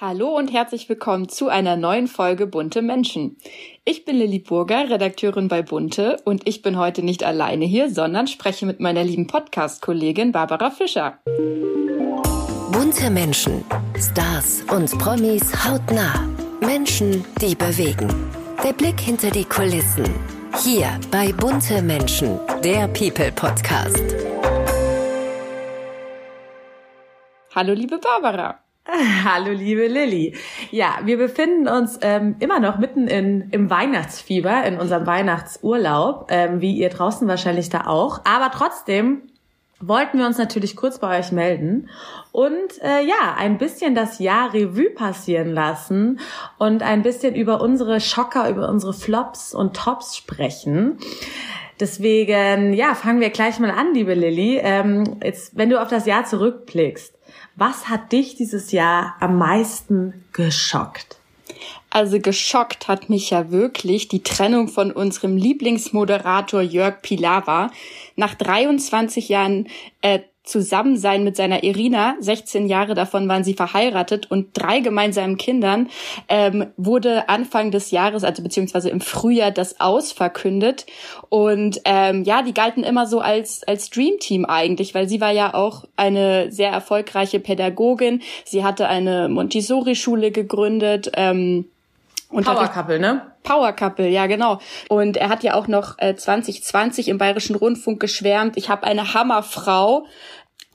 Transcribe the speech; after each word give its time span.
Hallo 0.00 0.36
und 0.36 0.52
herzlich 0.52 0.88
willkommen 0.88 1.28
zu 1.28 1.46
einer 1.46 1.76
neuen 1.76 2.08
Folge 2.08 2.48
Bunte 2.48 2.82
Menschen. 2.82 3.36
Ich 3.84 4.04
bin 4.04 4.16
Lilly 4.16 4.40
Burger, 4.40 4.90
Redakteurin 4.90 5.46
bei 5.46 5.62
Bunte 5.62 6.16
und 6.24 6.48
ich 6.48 6.62
bin 6.62 6.76
heute 6.76 7.04
nicht 7.04 7.22
alleine 7.22 7.64
hier, 7.64 7.88
sondern 7.88 8.26
spreche 8.26 8.66
mit 8.66 8.80
meiner 8.80 9.04
lieben 9.04 9.28
Podcast-Kollegin 9.28 10.32
Barbara 10.32 10.72
Fischer. 10.72 11.20
Bunte 12.72 13.08
Menschen, 13.08 13.64
Stars 13.96 14.64
und 14.72 14.98
Promis 14.98 15.64
hautnah. 15.64 16.28
Menschen, 16.60 17.24
die 17.40 17.54
bewegen. 17.54 18.12
Der 18.64 18.72
Blick 18.72 18.98
hinter 18.98 19.30
die 19.30 19.44
Kulissen. 19.44 20.12
Hier 20.64 20.98
bei 21.12 21.30
Bunte 21.32 21.80
Menschen, 21.82 22.40
der 22.64 22.88
People 22.88 23.30
Podcast. 23.30 24.02
Hallo 27.54 27.74
liebe 27.74 27.98
Barbara. 27.98 28.63
Hallo, 29.24 29.50
liebe 29.50 29.86
Lilly. 29.86 30.34
Ja, 30.70 30.98
wir 31.04 31.16
befinden 31.16 31.68
uns 31.68 31.98
ähm, 32.02 32.36
immer 32.40 32.60
noch 32.60 32.78
mitten 32.78 33.08
in, 33.08 33.48
im 33.50 33.70
Weihnachtsfieber, 33.70 34.64
in 34.64 34.78
unserem 34.78 35.06
Weihnachtsurlaub, 35.06 36.26
ähm, 36.28 36.60
wie 36.60 36.76
ihr 36.76 36.90
draußen 36.90 37.26
wahrscheinlich 37.26 37.70
da 37.70 37.86
auch. 37.86 38.20
Aber 38.24 38.50
trotzdem 38.52 39.22
wollten 39.80 40.18
wir 40.18 40.26
uns 40.26 40.36
natürlich 40.36 40.76
kurz 40.76 40.98
bei 40.98 41.18
euch 41.18 41.32
melden 41.32 41.88
und 42.30 42.82
äh, 42.82 43.02
ja, 43.04 43.34
ein 43.38 43.56
bisschen 43.56 43.94
das 43.94 44.18
Jahr 44.18 44.52
Revue 44.52 44.90
passieren 44.90 45.52
lassen 45.52 46.20
und 46.58 46.82
ein 46.82 47.02
bisschen 47.02 47.34
über 47.34 47.62
unsere 47.62 48.00
Schocker, 48.00 48.50
über 48.50 48.68
unsere 48.68 48.92
Flops 48.92 49.54
und 49.54 49.74
Tops 49.76 50.14
sprechen. 50.16 50.98
Deswegen, 51.80 52.72
ja, 52.74 52.94
fangen 52.94 53.20
wir 53.20 53.30
gleich 53.30 53.58
mal 53.58 53.70
an, 53.70 53.94
liebe 53.94 54.14
Lilly. 54.14 54.60
Ähm, 54.62 55.18
jetzt, 55.22 55.56
wenn 55.56 55.70
du 55.70 55.80
auf 55.80 55.88
das 55.88 56.06
Jahr 56.06 56.24
zurückblickst, 56.24 57.13
was 57.56 57.88
hat 57.88 58.12
dich 58.12 58.36
dieses 58.36 58.72
Jahr 58.72 59.16
am 59.20 59.38
meisten 59.38 60.24
geschockt? 60.32 61.18
Also 61.90 62.18
geschockt 62.18 62.88
hat 62.88 63.08
mich 63.08 63.30
ja 63.30 63.52
wirklich 63.52 64.08
die 64.08 64.24
Trennung 64.24 64.66
von 64.66 64.90
unserem 64.90 65.36
Lieblingsmoderator 65.36 66.60
Jörg 66.60 67.02
Pilawa. 67.02 67.70
Nach 68.16 68.34
23 68.34 69.28
Jahren 69.28 69.68
äh, 70.02 70.20
Zusammensein 70.44 71.24
mit 71.24 71.36
seiner 71.36 71.64
Irina, 71.64 72.16
16 72.20 72.68
Jahre 72.68 72.94
davon 72.94 73.26
waren 73.28 73.44
sie 73.44 73.54
verheiratet 73.54 74.30
und 74.30 74.48
drei 74.52 74.80
gemeinsamen 74.80 75.38
Kindern, 75.38 75.88
ähm, 76.28 76.66
wurde 76.76 77.30
Anfang 77.30 77.70
des 77.70 77.90
Jahres, 77.90 78.24
also 78.24 78.42
beziehungsweise 78.42 78.90
im 78.90 79.00
Frühjahr, 79.00 79.50
das 79.50 79.80
Aus 79.80 80.12
verkündet. 80.12 80.84
Und 81.30 81.80
ähm, 81.86 82.24
ja, 82.24 82.42
die 82.42 82.52
galten 82.52 82.84
immer 82.84 83.06
so 83.06 83.20
als, 83.20 83.66
als 83.66 83.88
Dreamteam 83.88 84.44
eigentlich, 84.44 84.94
weil 84.94 85.08
sie 85.08 85.20
war 85.22 85.32
ja 85.32 85.54
auch 85.54 85.86
eine 85.96 86.52
sehr 86.52 86.70
erfolgreiche 86.70 87.40
Pädagogin. 87.40 88.20
Sie 88.44 88.62
hatte 88.62 88.86
eine 88.86 89.30
Montessori-Schule 89.30 90.30
gegründet. 90.30 91.10
Ähm, 91.14 91.66
und 92.28 92.44
Power 92.44 92.68
Couple, 92.68 92.98
ne? 92.98 93.33
Power 93.44 93.72
Couple, 93.72 94.08
ja 94.08 94.26
genau. 94.26 94.58
Und 94.88 95.16
er 95.16 95.28
hat 95.28 95.44
ja 95.44 95.54
auch 95.54 95.68
noch 95.68 95.98
äh, 95.98 96.16
2020 96.16 97.08
im 97.08 97.18
Bayerischen 97.18 97.54
Rundfunk 97.54 98.00
geschwärmt, 98.00 98.56
ich 98.56 98.68
habe 98.68 98.82
eine 98.84 99.14
Hammerfrau. 99.14 100.06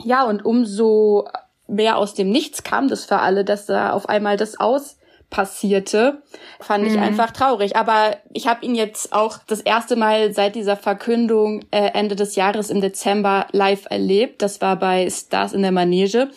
Ja, 0.02 0.24
und 0.24 0.46
umso 0.46 1.28
mehr 1.68 1.98
aus 1.98 2.14
dem 2.14 2.30
Nichts 2.30 2.64
kam 2.64 2.88
das 2.88 3.04
für 3.04 3.20
alle, 3.20 3.44
dass 3.44 3.66
da 3.66 3.92
auf 3.92 4.08
einmal 4.08 4.38
das 4.38 4.60
aus 4.60 5.00
passierte, 5.30 6.24
fand 6.60 6.88
ich 6.88 6.94
mhm. 6.94 7.04
einfach 7.04 7.32
traurig. 7.32 7.76
Aber 7.76 8.18
ich 8.34 8.48
habe 8.48 8.66
ihn 8.66 8.74
jetzt 8.74 9.14
auch 9.14 9.38
das 9.46 9.62
erste 9.62 9.96
Mal 9.96 10.34
seit 10.34 10.56
dieser 10.56 10.76
Verkündung 10.76 11.66
äh, 11.72 11.92
Ende 11.94 12.16
des 12.16 12.36
Jahres 12.36 12.70
im 12.70 12.82
Dezember 12.82 13.46
live 13.52 13.86
erlebt. 13.90 14.42
Das 14.42 14.60
war 14.62 14.76
bei 14.78 15.08
Stars 15.10 15.54
in 15.54 15.62
der 15.62 15.72
Manege. 15.72 16.30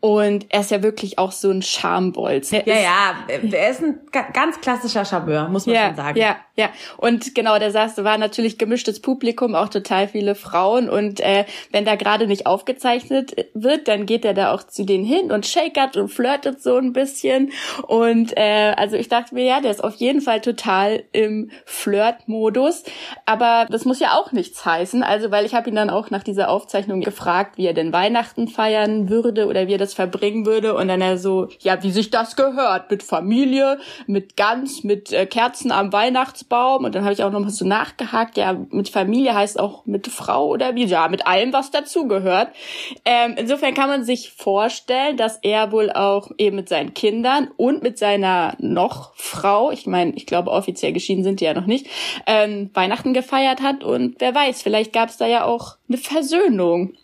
Und 0.00 0.46
er 0.48 0.60
ist 0.60 0.70
ja 0.70 0.82
wirklich 0.82 1.18
auch 1.18 1.30
so 1.30 1.50
ein 1.50 1.60
Charmbolz. 1.60 2.50
Ja, 2.50 2.62
ja, 2.64 3.16
er 3.28 3.70
ist 3.70 3.82
ein 3.82 4.00
ganz 4.32 4.60
klassischer 4.62 5.04
Charmeur, 5.04 5.48
muss 5.48 5.66
man 5.66 5.74
ja, 5.74 5.86
schon 5.88 5.96
sagen. 5.96 6.18
Ja, 6.18 6.36
ja. 6.56 6.70
Und 6.96 7.34
genau, 7.34 7.58
der 7.58 7.70
saß, 7.70 8.02
war 8.02 8.16
natürlich 8.16 8.56
gemischtes 8.56 9.02
Publikum, 9.02 9.54
auch 9.54 9.68
total 9.68 10.08
viele 10.08 10.34
Frauen. 10.34 10.88
Und 10.88 11.20
äh, 11.20 11.44
wenn 11.70 11.84
da 11.84 11.96
gerade 11.96 12.26
nicht 12.26 12.46
aufgezeichnet 12.46 13.36
wird, 13.52 13.88
dann 13.88 14.06
geht 14.06 14.24
er 14.24 14.32
da 14.32 14.54
auch 14.54 14.62
zu 14.62 14.86
denen 14.86 15.04
hin 15.04 15.30
und 15.30 15.46
shakert 15.46 15.98
und 15.98 16.08
flirtet 16.08 16.62
so 16.62 16.78
ein 16.78 16.94
bisschen. 16.94 17.52
Und 17.86 18.34
äh, 18.38 18.72
also 18.78 18.96
ich 18.96 19.08
dachte 19.08 19.34
mir, 19.34 19.44
ja, 19.44 19.60
der 19.60 19.70
ist 19.70 19.84
auf 19.84 19.96
jeden 19.96 20.22
Fall 20.22 20.40
total 20.40 21.04
im 21.12 21.50
Flirt-Modus. 21.66 22.84
Aber 23.26 23.66
das 23.70 23.84
muss 23.84 24.00
ja 24.00 24.14
auch 24.14 24.32
nichts 24.32 24.64
heißen. 24.64 25.02
Also, 25.02 25.30
weil 25.30 25.44
ich 25.44 25.54
habe 25.54 25.68
ihn 25.68 25.76
dann 25.76 25.90
auch 25.90 26.08
nach 26.08 26.22
dieser 26.22 26.48
Aufzeichnung 26.48 27.02
gefragt, 27.02 27.58
wie 27.58 27.66
er 27.66 27.74
denn 27.74 27.92
Weihnachten 27.92 28.48
feiern 28.48 29.10
würde 29.10 29.46
oder 29.46 29.66
wie 29.66 29.74
er 29.74 29.78
das 29.78 29.89
verbringen 29.94 30.46
würde. 30.46 30.74
Und 30.74 30.88
dann 30.88 31.00
er 31.00 31.18
so, 31.18 31.48
ja, 31.60 31.82
wie 31.82 31.90
sich 31.90 32.10
das 32.10 32.36
gehört, 32.36 32.90
mit 32.90 33.02
Familie, 33.02 33.78
mit 34.06 34.36
Gans, 34.36 34.84
mit 34.84 35.12
äh, 35.12 35.26
Kerzen 35.26 35.72
am 35.72 35.92
Weihnachtsbaum. 35.92 36.84
Und 36.84 36.94
dann 36.94 37.04
habe 37.04 37.12
ich 37.12 37.22
auch 37.22 37.30
noch 37.30 37.40
mal 37.40 37.50
so 37.50 37.66
nachgehakt, 37.66 38.36
ja, 38.36 38.56
mit 38.70 38.88
Familie 38.88 39.34
heißt 39.34 39.58
auch 39.58 39.86
mit 39.86 40.06
Frau 40.08 40.48
oder 40.48 40.74
wie? 40.74 40.84
Ja, 40.84 41.08
mit 41.08 41.26
allem, 41.26 41.52
was 41.52 41.70
dazugehört. 41.70 42.48
Ähm, 43.04 43.34
insofern 43.36 43.74
kann 43.74 43.88
man 43.88 44.04
sich 44.04 44.32
vorstellen, 44.32 45.16
dass 45.16 45.38
er 45.42 45.72
wohl 45.72 45.90
auch 45.90 46.30
eben 46.38 46.56
mit 46.56 46.68
seinen 46.68 46.94
Kindern 46.94 47.48
und 47.56 47.82
mit 47.82 47.98
seiner 47.98 48.54
noch 48.58 49.12
Frau, 49.14 49.70
ich 49.70 49.86
meine, 49.86 50.12
ich 50.12 50.26
glaube 50.26 50.50
offiziell 50.50 50.92
geschieden 50.92 51.24
sind 51.24 51.40
die 51.40 51.44
ja 51.44 51.54
noch 51.54 51.66
nicht, 51.66 51.86
ähm, 52.26 52.70
Weihnachten 52.74 53.14
gefeiert 53.14 53.60
hat 53.60 53.84
und 53.84 54.16
wer 54.18 54.34
weiß, 54.34 54.62
vielleicht 54.62 54.92
gab 54.92 55.08
es 55.08 55.16
da 55.16 55.26
ja 55.26 55.44
auch 55.44 55.76
eine 55.88 55.98
Versöhnung. 55.98 56.94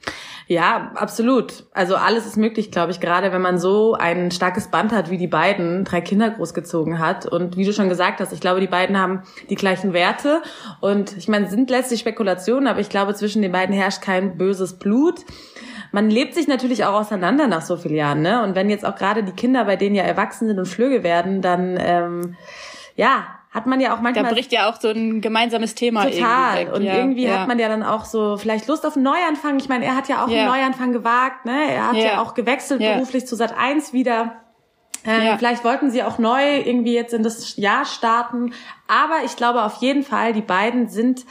Ja, 0.48 0.92
absolut. 0.94 1.64
Also 1.72 1.96
alles 1.96 2.24
ist 2.24 2.36
möglich, 2.36 2.70
glaube 2.70 2.92
ich, 2.92 3.00
gerade 3.00 3.32
wenn 3.32 3.42
man 3.42 3.58
so 3.58 3.94
ein 3.94 4.30
starkes 4.30 4.68
Band 4.68 4.92
hat, 4.92 5.10
wie 5.10 5.18
die 5.18 5.26
beiden, 5.26 5.84
drei 5.84 6.00
Kinder 6.00 6.30
großgezogen 6.30 7.00
hat. 7.00 7.26
Und 7.26 7.56
wie 7.56 7.64
du 7.64 7.72
schon 7.72 7.88
gesagt 7.88 8.20
hast, 8.20 8.32
ich 8.32 8.40
glaube, 8.40 8.60
die 8.60 8.68
beiden 8.68 8.96
haben 8.96 9.22
die 9.50 9.56
gleichen 9.56 9.92
Werte. 9.92 10.42
Und 10.80 11.16
ich 11.16 11.26
meine, 11.26 11.48
sind 11.48 11.68
letztlich 11.68 11.98
Spekulationen, 11.98 12.68
aber 12.68 12.78
ich 12.78 12.88
glaube, 12.88 13.14
zwischen 13.14 13.42
den 13.42 13.50
beiden 13.50 13.74
herrscht 13.74 14.02
kein 14.02 14.38
böses 14.38 14.78
Blut 14.78 15.24
man 15.92 16.10
lebt 16.10 16.34
sich 16.34 16.48
natürlich 16.48 16.84
auch 16.84 16.94
auseinander 16.94 17.46
nach 17.46 17.62
so 17.62 17.76
vielen 17.76 17.94
Jahren, 17.94 18.20
ne? 18.20 18.42
Und 18.42 18.54
wenn 18.54 18.68
jetzt 18.68 18.84
auch 18.84 18.96
gerade 18.96 19.22
die 19.22 19.32
Kinder, 19.32 19.64
bei 19.64 19.76
denen 19.76 19.94
ja 19.94 20.02
erwachsen 20.02 20.46
sind 20.46 20.58
und 20.58 20.66
Flüge 20.66 21.02
werden, 21.02 21.40
dann 21.40 21.78
ähm, 21.80 22.36
ja, 22.96 23.35
hat 23.56 23.66
man 23.66 23.80
ja 23.80 23.96
auch 23.96 24.00
manchmal. 24.00 24.24
Da 24.24 24.30
bricht 24.30 24.52
ja 24.52 24.70
auch 24.70 24.78
so 24.78 24.90
ein 24.90 25.20
gemeinsames 25.20 25.74
Thema 25.74 26.04
total. 26.04 26.58
Weg. 26.58 26.72
Und 26.72 26.82
ja, 26.82 26.96
irgendwie 26.96 27.24
ja. 27.24 27.40
hat 27.40 27.48
man 27.48 27.58
ja 27.58 27.68
dann 27.68 27.82
auch 27.82 28.04
so 28.04 28.36
vielleicht 28.36 28.68
Lust 28.68 28.86
auf 28.86 28.96
einen 28.96 29.04
Neuanfang. 29.04 29.58
Ich 29.58 29.68
meine, 29.68 29.86
er 29.86 29.96
hat 29.96 30.08
ja 30.08 30.22
auch 30.22 30.28
ja. 30.28 30.42
einen 30.42 30.50
Neuanfang 30.50 30.92
gewagt, 30.92 31.46
ne? 31.46 31.72
Er 31.72 31.88
hat 31.88 31.96
ja, 31.96 32.20
auch 32.20 32.34
gewechselt 32.34 32.80
beruflich 32.80 33.26
zu 33.26 33.34
Sat 33.34 33.56
1 33.56 33.92
wieder. 33.94 34.42
Ähm, 35.06 35.38
Vielleicht 35.38 35.64
wollten 35.64 35.90
sie 35.90 36.02
auch 36.02 36.18
neu 36.18 36.58
irgendwie 36.58 36.94
jetzt 36.94 37.14
in 37.14 37.22
das 37.22 37.56
Jahr 37.56 37.84
starten. 37.84 38.52
Aber 38.88 39.24
ich 39.24 39.36
glaube 39.36 39.62
auf 39.62 39.76
jeden 39.76 40.02
Fall, 40.02 40.32
die 40.32 40.42
beiden 40.42 40.88
sind 40.88 41.24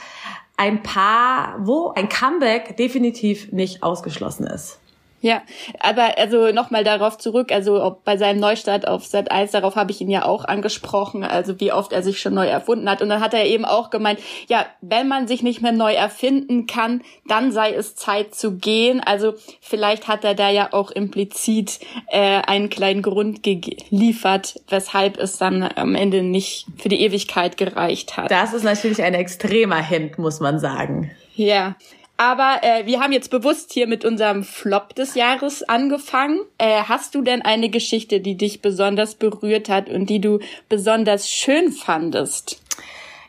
ein 0.56 0.82
Paar, 0.82 1.56
wo 1.58 1.92
ein 1.94 2.08
Comeback 2.08 2.76
definitiv 2.76 3.52
nicht 3.52 3.82
ausgeschlossen 3.82 4.46
ist. 4.46 4.80
Ja, 5.22 5.42
aber 5.80 6.18
also 6.18 6.52
nochmal 6.52 6.84
darauf 6.84 7.16
zurück, 7.16 7.50
also 7.50 7.82
ob 7.82 8.04
bei 8.04 8.16
seinem 8.18 8.38
Neustart 8.38 8.86
auf 8.86 9.04
Sat 9.06 9.30
1, 9.30 9.50
darauf 9.50 9.74
habe 9.74 9.90
ich 9.90 10.00
ihn 10.00 10.10
ja 10.10 10.24
auch 10.24 10.44
angesprochen, 10.44 11.24
also 11.24 11.58
wie 11.58 11.72
oft 11.72 11.92
er 11.92 12.02
sich 12.02 12.20
schon 12.20 12.34
neu 12.34 12.46
erfunden 12.46 12.88
hat. 12.88 13.00
Und 13.00 13.08
dann 13.08 13.20
hat 13.20 13.32
er 13.32 13.46
eben 13.46 13.64
auch 13.64 13.88
gemeint, 13.88 14.20
ja, 14.46 14.66
wenn 14.82 15.08
man 15.08 15.26
sich 15.26 15.42
nicht 15.42 15.62
mehr 15.62 15.72
neu 15.72 15.94
erfinden 15.94 16.66
kann, 16.66 17.02
dann 17.26 17.50
sei 17.50 17.72
es 17.72 17.96
Zeit 17.96 18.34
zu 18.34 18.56
gehen. 18.56 19.00
Also 19.00 19.34
vielleicht 19.60 20.06
hat 20.06 20.22
er 20.22 20.34
da 20.34 20.50
ja 20.50 20.72
auch 20.72 20.90
implizit 20.90 21.80
äh, 22.08 22.42
einen 22.42 22.68
kleinen 22.68 23.00
Grund 23.00 23.42
geliefert, 23.42 24.60
weshalb 24.68 25.18
es 25.18 25.38
dann 25.38 25.62
am 25.62 25.94
Ende 25.94 26.22
nicht 26.22 26.66
für 26.76 26.90
die 26.90 27.00
Ewigkeit 27.00 27.56
gereicht 27.56 28.18
hat. 28.18 28.30
Das 28.30 28.52
ist 28.52 28.64
natürlich 28.64 29.02
ein 29.02 29.14
extremer 29.14 29.82
Hint, 29.82 30.18
muss 30.18 30.40
man 30.40 30.58
sagen. 30.58 31.10
Ja, 31.34 31.74
aber 32.16 32.60
äh, 32.62 32.86
wir 32.86 33.00
haben 33.00 33.12
jetzt 33.12 33.30
bewusst 33.30 33.72
hier 33.72 33.86
mit 33.86 34.04
unserem 34.04 34.42
Flop 34.42 34.94
des 34.94 35.14
Jahres 35.14 35.62
angefangen. 35.62 36.40
Äh, 36.58 36.82
hast 36.84 37.14
du 37.14 37.22
denn 37.22 37.42
eine 37.42 37.68
Geschichte, 37.68 38.20
die 38.20 38.36
dich 38.36 38.62
besonders 38.62 39.14
berührt 39.14 39.68
hat 39.68 39.88
und 39.88 40.08
die 40.08 40.20
du 40.20 40.38
besonders 40.68 41.30
schön 41.30 41.72
fandest? 41.72 42.60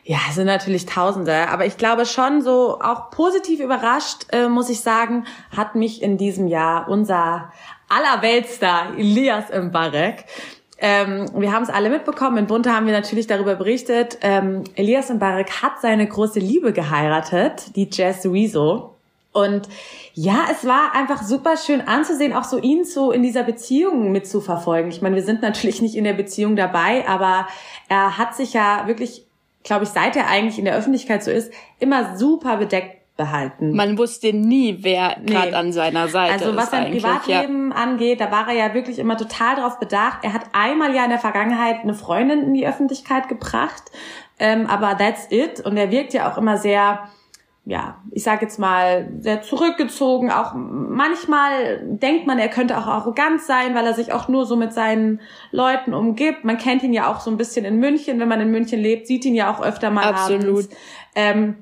Ja, 0.04 0.18
es 0.30 0.36
sind 0.36 0.46
natürlich 0.46 0.86
Tausende, 0.86 1.48
aber 1.48 1.66
ich 1.66 1.76
glaube 1.76 2.06
schon 2.06 2.40
so 2.40 2.80
auch 2.80 3.10
positiv 3.10 3.60
überrascht, 3.60 4.26
äh, 4.32 4.48
muss 4.48 4.70
ich 4.70 4.80
sagen, 4.80 5.26
hat 5.54 5.74
mich 5.74 6.02
in 6.02 6.16
diesem 6.16 6.46
Jahr 6.46 6.88
unser 6.88 7.52
aller 7.90 8.22
Weltstar 8.22 8.96
Elias 8.96 9.50
Mbarek 9.50 10.24
ähm, 10.78 11.26
wir 11.34 11.52
haben 11.52 11.64
es 11.64 11.70
alle 11.70 11.90
mitbekommen. 11.90 12.38
In 12.38 12.46
Bunte 12.46 12.72
haben 12.72 12.86
wir 12.86 12.92
natürlich 12.92 13.26
darüber 13.26 13.56
berichtet. 13.56 14.18
Ähm, 14.22 14.64
Elias 14.76 15.10
Mbarek 15.10 15.62
hat 15.62 15.80
seine 15.80 16.06
große 16.06 16.38
Liebe 16.38 16.72
geheiratet, 16.72 17.74
die 17.74 17.88
Jess 17.90 18.24
Weezo. 18.24 18.94
Und 19.32 19.68
ja, 20.14 20.46
es 20.50 20.66
war 20.66 20.94
einfach 20.94 21.22
super 21.22 21.56
schön 21.56 21.80
anzusehen, 21.80 22.32
auch 22.32 22.44
so 22.44 22.58
ihn 22.58 22.84
so 22.84 23.12
in 23.12 23.22
dieser 23.22 23.42
Beziehung 23.42 24.10
mitzuverfolgen. 24.10 24.90
Ich 24.90 25.02
meine, 25.02 25.16
wir 25.16 25.22
sind 25.22 25.42
natürlich 25.42 25.82
nicht 25.82 25.96
in 25.96 26.04
der 26.04 26.14
Beziehung 26.14 26.56
dabei, 26.56 27.06
aber 27.06 27.46
er 27.88 28.16
hat 28.16 28.34
sich 28.34 28.52
ja 28.52 28.86
wirklich, 28.86 29.26
glaube 29.64 29.84
ich, 29.84 29.90
seit 29.90 30.16
er 30.16 30.28
eigentlich 30.28 30.58
in 30.58 30.64
der 30.64 30.76
Öffentlichkeit 30.76 31.22
so 31.22 31.30
ist, 31.30 31.52
immer 31.78 32.16
super 32.16 32.56
bedeckt 32.56 32.97
behalten. 33.18 33.74
Man 33.74 33.98
wusste 33.98 34.32
nie, 34.32 34.78
wer 34.80 35.16
gerade 35.26 35.50
nee. 35.50 35.54
an 35.54 35.72
seiner 35.72 36.08
Seite 36.08 36.36
ist. 36.36 36.42
Also 36.44 36.56
was 36.56 36.70
sein 36.70 36.90
Privatleben 36.90 37.70
ja. 37.70 37.76
angeht, 37.76 38.20
da 38.22 38.30
war 38.30 38.48
er 38.48 38.54
ja 38.54 38.74
wirklich 38.74 38.98
immer 38.98 39.18
total 39.18 39.56
darauf 39.56 39.78
bedacht. 39.78 40.20
Er 40.22 40.32
hat 40.32 40.42
einmal 40.52 40.94
ja 40.94 41.04
in 41.04 41.10
der 41.10 41.18
Vergangenheit 41.18 41.80
eine 41.82 41.92
Freundin 41.92 42.42
in 42.44 42.54
die 42.54 42.66
Öffentlichkeit 42.66 43.28
gebracht, 43.28 43.82
ähm, 44.38 44.66
aber 44.66 44.96
that's 44.96 45.26
it. 45.30 45.60
Und 45.60 45.76
er 45.76 45.90
wirkt 45.90 46.14
ja 46.14 46.32
auch 46.32 46.38
immer 46.38 46.56
sehr 46.56 47.10
ja, 47.68 47.98
ich 48.12 48.22
sage 48.22 48.46
jetzt 48.46 48.58
mal, 48.58 49.10
sehr 49.20 49.42
zurückgezogen. 49.42 50.30
Auch 50.30 50.54
manchmal 50.54 51.82
denkt 51.84 52.26
man, 52.26 52.38
er 52.38 52.48
könnte 52.48 52.78
auch 52.78 52.86
arrogant 52.86 53.42
sein, 53.42 53.74
weil 53.74 53.84
er 53.84 53.92
sich 53.92 54.10
auch 54.10 54.26
nur 54.26 54.46
so 54.46 54.56
mit 54.56 54.72
seinen 54.72 55.20
Leuten 55.50 55.92
umgibt. 55.92 56.44
Man 56.44 56.56
kennt 56.56 56.82
ihn 56.82 56.94
ja 56.94 57.12
auch 57.12 57.20
so 57.20 57.30
ein 57.30 57.36
bisschen 57.36 57.66
in 57.66 57.76
München, 57.76 58.20
wenn 58.20 58.28
man 58.28 58.40
in 58.40 58.50
München 58.50 58.80
lebt, 58.80 59.06
sieht 59.06 59.26
ihn 59.26 59.34
ja 59.34 59.52
auch 59.52 59.60
öfter 59.60 59.90
mal 59.90 60.04
Absolut. 60.04 60.66
Ähm, 61.14 61.56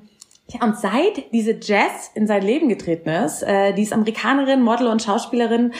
ja, 0.49 0.63
und 0.63 0.77
seit 0.77 1.31
diese 1.33 1.57
Jazz 1.61 2.11
in 2.13 2.25
sein 2.25 2.41
Leben 2.41 2.69
getreten 2.69 3.09
ist, 3.09 3.43
äh, 3.43 3.73
die 3.73 3.83
ist 3.83 3.93
Amerikanerin, 3.93 4.61
Model 4.61 4.87
und 4.87 5.01
Schauspielerin, 5.01 5.73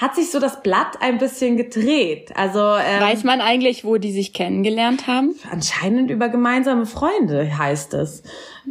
hat 0.00 0.14
sich 0.14 0.30
so 0.30 0.40
das 0.40 0.62
Blatt 0.62 0.96
ein 1.00 1.18
bisschen 1.18 1.58
gedreht. 1.58 2.32
Also 2.34 2.58
ähm, 2.58 3.00
weiß 3.00 3.24
man 3.24 3.42
eigentlich, 3.42 3.84
wo 3.84 3.98
die 3.98 4.12
sich 4.12 4.32
kennengelernt 4.32 5.06
haben? 5.06 5.34
Anscheinend 5.50 6.10
über 6.10 6.30
gemeinsame 6.30 6.86
Freunde 6.86 7.58
heißt 7.58 7.92
es 7.94 8.22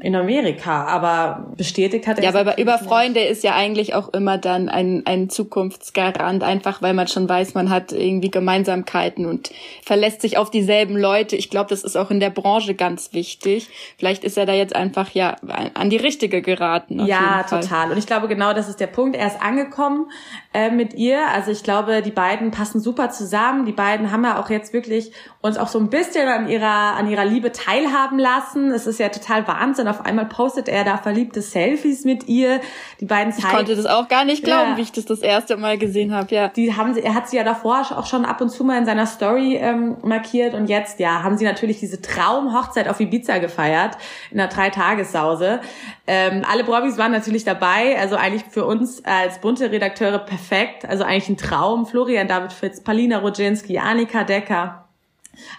in 0.02 0.16
Amerika, 0.16 0.86
aber 0.86 1.52
bestätigt 1.56 2.08
hat 2.08 2.18
er 2.18 2.24
Ja, 2.24 2.40
aber 2.40 2.58
über 2.58 2.80
Freunde 2.80 3.22
ist 3.22 3.44
ja 3.44 3.54
eigentlich 3.54 3.94
auch 3.94 4.10
immer 4.10 4.38
dann 4.38 4.70
ein, 4.70 5.04
ein 5.06 5.30
Zukunftsgarant, 5.30 6.44
einfach 6.44 6.82
weil 6.82 6.94
man 6.94 7.08
schon 7.08 7.28
weiß, 7.28 7.54
man 7.54 7.70
hat 7.70 7.92
irgendwie 7.92 8.32
Gemeinsamkeiten 8.32 9.26
und 9.26 9.52
verlässt 9.84 10.22
sich 10.22 10.38
auf 10.38 10.50
dieselben 10.50 10.98
Leute. 10.98 11.36
Ich 11.36 11.50
glaube, 11.50 11.70
das 11.70 11.84
ist 11.84 11.96
auch 11.96 12.10
in 12.10 12.20
der 12.20 12.30
Branche 12.30 12.74
ganz 12.74 13.14
wichtig. 13.14 13.68
Vielleicht 13.98 14.24
ist 14.24 14.38
er 14.38 14.46
da 14.46 14.54
jetzt 14.54 14.76
einfach 14.76 15.12
ja 15.12 15.36
an 15.74 15.90
die 15.90 15.98
richtige 15.98 16.42
geraten. 16.42 17.06
Ja, 17.06 17.44
total. 17.44 17.92
Und 17.92 17.98
ich 17.98 18.08
glaube, 18.08 18.28
genau 18.28 18.54
das 18.54 18.68
ist 18.68 18.80
der 18.80 18.88
Punkt. 18.88 19.16
Er 19.16 19.28
ist 19.28 19.42
angekommen 19.42 20.10
äh, 20.54 20.72
mit 20.72 20.94
ihr. 20.96 21.19
Also 21.28 21.52
ich 21.52 21.64
glaube, 21.64 22.02
die 22.02 22.12
beiden 22.12 22.52
passen 22.52 22.80
super 22.80 23.10
zusammen. 23.10 23.66
Die 23.66 23.72
beiden 23.72 24.12
haben 24.12 24.24
ja 24.24 24.40
auch 24.40 24.50
jetzt 24.50 24.74
wirklich 24.74 25.12
uns 25.42 25.58
auch 25.58 25.68
so 25.68 25.80
ein 25.80 25.90
bisschen 25.90 26.28
an 26.28 26.50
ihrer, 26.50 26.96
an 26.96 27.10
ihrer 27.10 27.26
Liebe 27.26 27.52
teilhaben 27.52 28.20
lassen. 28.20 28.72
Es 28.72 28.88
ist 28.88 29.00
ja 29.00 29.10
total 29.10 29.48
Wahnsinn. 29.48 29.88
Auf 29.88 30.06
einmal 30.06 30.26
postet 30.26 30.68
er 30.68 30.84
da 30.84 30.98
verliebte 30.98 31.42
Selfies 31.42 32.06
mit 32.06 32.28
ihr. 32.28 32.60
Die 33.00 33.06
beiden 33.06 33.32
zeigen. 33.32 33.48
Ich 33.48 33.54
konnte 33.54 33.76
das 33.76 33.86
auch 33.86 34.08
gar 34.08 34.26
nicht 34.26 34.44
glauben, 34.44 34.72
ja. 34.72 34.78
wie 34.78 34.82
ich 34.82 34.92
das 34.92 35.06
das 35.06 35.20
erste 35.20 35.58
Mal 35.58 35.78
gesehen 35.78 36.14
habe, 36.14 36.34
ja. 36.34 36.50
Die 36.50 36.76
haben 36.76 36.94
sie, 36.94 37.02
er 37.02 37.16
hat 37.16 37.30
sie 37.30 37.38
ja 37.38 37.44
davor 37.44 37.86
auch 37.96 38.06
schon 38.06 38.26
ab 38.26 38.42
und 38.42 38.50
zu 38.50 38.64
mal 38.64 38.78
in 38.78 38.86
seiner 38.86 39.06
Story 39.06 39.56
ähm, 39.56 39.98
markiert 40.04 40.54
und 40.54 40.68
jetzt, 40.68 41.00
ja, 41.00 41.24
haben 41.24 41.38
sie 41.38 41.46
natürlich 41.46 41.80
diese 41.80 42.02
Traumhochzeit 42.02 42.88
auf 42.88 43.00
Ibiza 43.00 43.38
gefeiert 43.38 43.98
in 44.32 44.40
einer 44.40 44.50
Dreitagessause. 44.50 45.62
Ähm, 46.12 46.44
alle 46.50 46.64
Promis 46.64 46.98
waren 46.98 47.12
natürlich 47.12 47.44
dabei, 47.44 47.96
also 48.00 48.16
eigentlich 48.16 48.44
für 48.50 48.66
uns 48.66 49.06
als 49.06 49.40
bunte 49.42 49.72
Redakteure 49.72 50.18
perfekt, 50.18 50.84
also 50.84 51.04
eigentlich 51.04 51.30
ein 51.30 51.38
Traum. 51.38 51.86
Florian 51.86 52.28
David 52.28 52.52
Fitz, 52.52 52.82
Palina 52.84 53.20
Rodzinski, 53.20 53.78
Annika 53.78 54.24
Decker. 54.24 54.86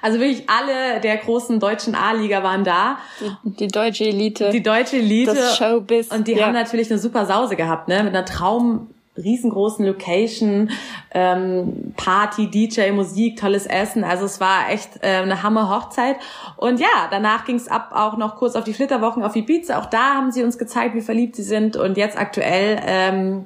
Also 0.02 0.18
wirklich 0.18 0.50
alle 0.50 1.00
der 1.00 1.18
großen 1.18 1.60
deutschen 1.60 1.94
A-Liga 1.94 2.42
waren 2.42 2.64
da. 2.64 2.98
Die, 3.44 3.52
die, 3.58 3.68
deutsche 3.68 4.06
Elite. 4.06 4.50
Die 4.50 4.60
deutsche 4.60 4.96
Elite. 4.96 5.34
Das 5.34 5.56
Showbiz. 5.56 6.10
Und 6.10 6.26
die 6.26 6.32
ja. 6.32 6.46
haben 6.46 6.52
natürlich 6.52 6.90
eine 6.90 6.98
super 6.98 7.26
Sause 7.26 7.54
gehabt, 7.54 7.86
ne? 7.86 8.02
Mit 8.02 8.12
einer 8.12 8.24
Traum 8.24 8.88
riesengroßen 9.20 9.84
Location, 9.84 10.70
ähm, 11.12 11.94
Party, 11.96 12.50
DJ, 12.50 12.90
Musik, 12.92 13.38
tolles 13.38 13.66
Essen. 13.66 14.04
Also 14.04 14.24
es 14.24 14.40
war 14.40 14.70
echt 14.70 15.02
äh, 15.02 15.16
eine 15.16 15.42
Hammer 15.42 15.68
Hochzeit. 15.68 16.16
Und 16.56 16.80
ja, 16.80 17.08
danach 17.10 17.44
ging 17.44 17.56
es 17.56 17.68
ab 17.68 17.90
auch 17.94 18.16
noch 18.16 18.36
kurz 18.36 18.54
auf 18.56 18.64
die 18.64 18.74
Flitterwochen 18.74 19.22
auf 19.22 19.36
Ibiza. 19.36 19.78
Auch 19.78 19.86
da 19.86 20.14
haben 20.14 20.32
sie 20.32 20.42
uns 20.42 20.58
gezeigt, 20.58 20.94
wie 20.94 21.00
verliebt 21.00 21.36
sie 21.36 21.42
sind. 21.42 21.76
Und 21.76 21.96
jetzt 21.96 22.18
aktuell 22.18 22.80
ähm, 22.86 23.44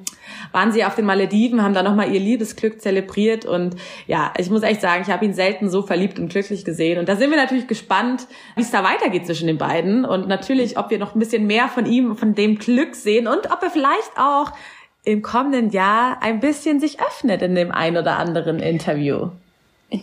waren 0.51 0.71
sie 0.71 0.85
auf 0.85 0.95
den 0.95 1.05
Malediven, 1.05 1.63
haben 1.63 1.73
da 1.73 1.83
nochmal 1.83 2.11
ihr 2.11 2.19
Liebesglück 2.19 2.81
zelebriert. 2.81 3.45
Und 3.45 3.75
ja, 4.07 4.33
ich 4.37 4.49
muss 4.49 4.63
echt 4.63 4.81
sagen, 4.81 5.03
ich 5.05 5.11
habe 5.11 5.25
ihn 5.25 5.33
selten 5.33 5.69
so 5.69 5.81
verliebt 5.81 6.19
und 6.19 6.29
glücklich 6.29 6.65
gesehen. 6.65 6.99
Und 6.99 7.09
da 7.09 7.15
sind 7.15 7.29
wir 7.29 7.37
natürlich 7.37 7.67
gespannt, 7.67 8.27
wie 8.55 8.61
es 8.61 8.71
da 8.71 8.83
weitergeht 8.83 9.25
zwischen 9.25 9.47
den 9.47 9.57
beiden. 9.57 10.05
Und 10.05 10.27
natürlich, 10.27 10.77
ob 10.77 10.89
wir 10.89 10.99
noch 10.99 11.15
ein 11.15 11.19
bisschen 11.19 11.47
mehr 11.47 11.67
von 11.67 11.85
ihm, 11.85 12.15
von 12.15 12.35
dem 12.35 12.57
Glück 12.57 12.95
sehen 12.95 13.27
und 13.27 13.51
ob 13.51 13.61
er 13.61 13.69
vielleicht 13.69 14.11
auch 14.17 14.51
im 15.05 15.21
kommenden 15.21 15.69
Jahr 15.69 16.21
ein 16.21 16.39
bisschen 16.39 16.79
sich 16.79 16.99
öffnet 16.99 17.41
in 17.41 17.55
dem 17.55 17.71
ein 17.71 17.95
oder 17.95 18.17
anderen 18.17 18.59
Interview. 18.59 19.29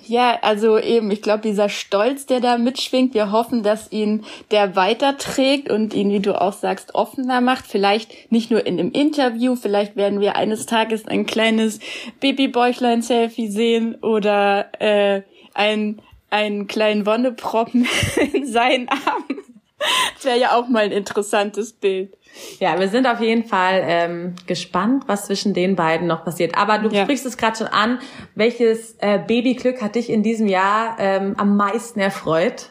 Ja, 0.07 0.39
also 0.43 0.79
eben, 0.79 1.11
ich 1.11 1.23
glaube, 1.23 1.43
dieser 1.43 1.69
Stolz, 1.69 2.25
der 2.25 2.41
da 2.41 2.57
mitschwingt, 2.57 3.15
wir 3.15 3.33
hoffen, 3.33 3.63
dass 3.63 3.91
ihn 3.91 4.25
der 4.53 4.77
weiterträgt 4.77 5.71
und 5.71 5.93
ihn, 5.93 6.11
wie 6.11 6.21
du 6.21 6.41
auch 6.41 6.53
sagst, 6.53 6.95
offener 6.95 7.41
macht. 7.41 7.67
Vielleicht 7.67 8.31
nicht 8.31 8.51
nur 8.51 8.65
in 8.65 8.79
einem 8.79 8.93
Interview, 8.93 9.57
vielleicht 9.57 9.97
werden 9.97 10.21
wir 10.21 10.37
eines 10.37 10.67
Tages 10.67 11.07
ein 11.07 11.27
kleines 11.27 11.81
Babybäuchlein-Selfie 12.21 13.49
sehen 13.49 13.97
oder 13.97 14.69
äh, 14.81 15.23
ein, 15.53 16.01
einen 16.31 16.69
kleinen 16.69 17.05
Wonneproppen 17.05 17.87
in 18.33 18.47
seinen 18.47 18.89
Armen. 18.89 19.42
Das 20.15 20.25
wäre 20.25 20.39
ja 20.39 20.57
auch 20.57 20.69
mal 20.69 20.85
ein 20.85 20.93
interessantes 20.93 21.73
Bild. 21.73 22.17
Ja, 22.61 22.79
wir 22.79 22.89
sind 22.89 23.07
auf 23.07 23.21
jeden 23.21 23.45
Fall 23.45 23.83
ähm, 23.85 24.35
gespannt, 24.47 25.05
was 25.07 25.27
zwischen 25.27 25.53
den 25.53 25.77
beiden 25.77 26.07
noch 26.07 26.25
passiert. 26.25 26.57
Aber 26.57 26.79
du 26.79 26.89
ja. 26.89 27.03
sprichst 27.03 27.27
es 27.27 27.37
gerade 27.37 27.57
schon 27.57 27.67
an. 27.67 27.99
Welches 28.35 28.97
äh, 29.01 29.19
Babyglück 29.19 29.83
hat 29.83 29.97
dich 29.97 30.09
in 30.09 30.23
diesem 30.23 30.47
Jahr 30.47 30.97
ähm, 30.99 31.35
am 31.37 31.57
meisten 31.57 32.01
erfreut? 32.01 32.71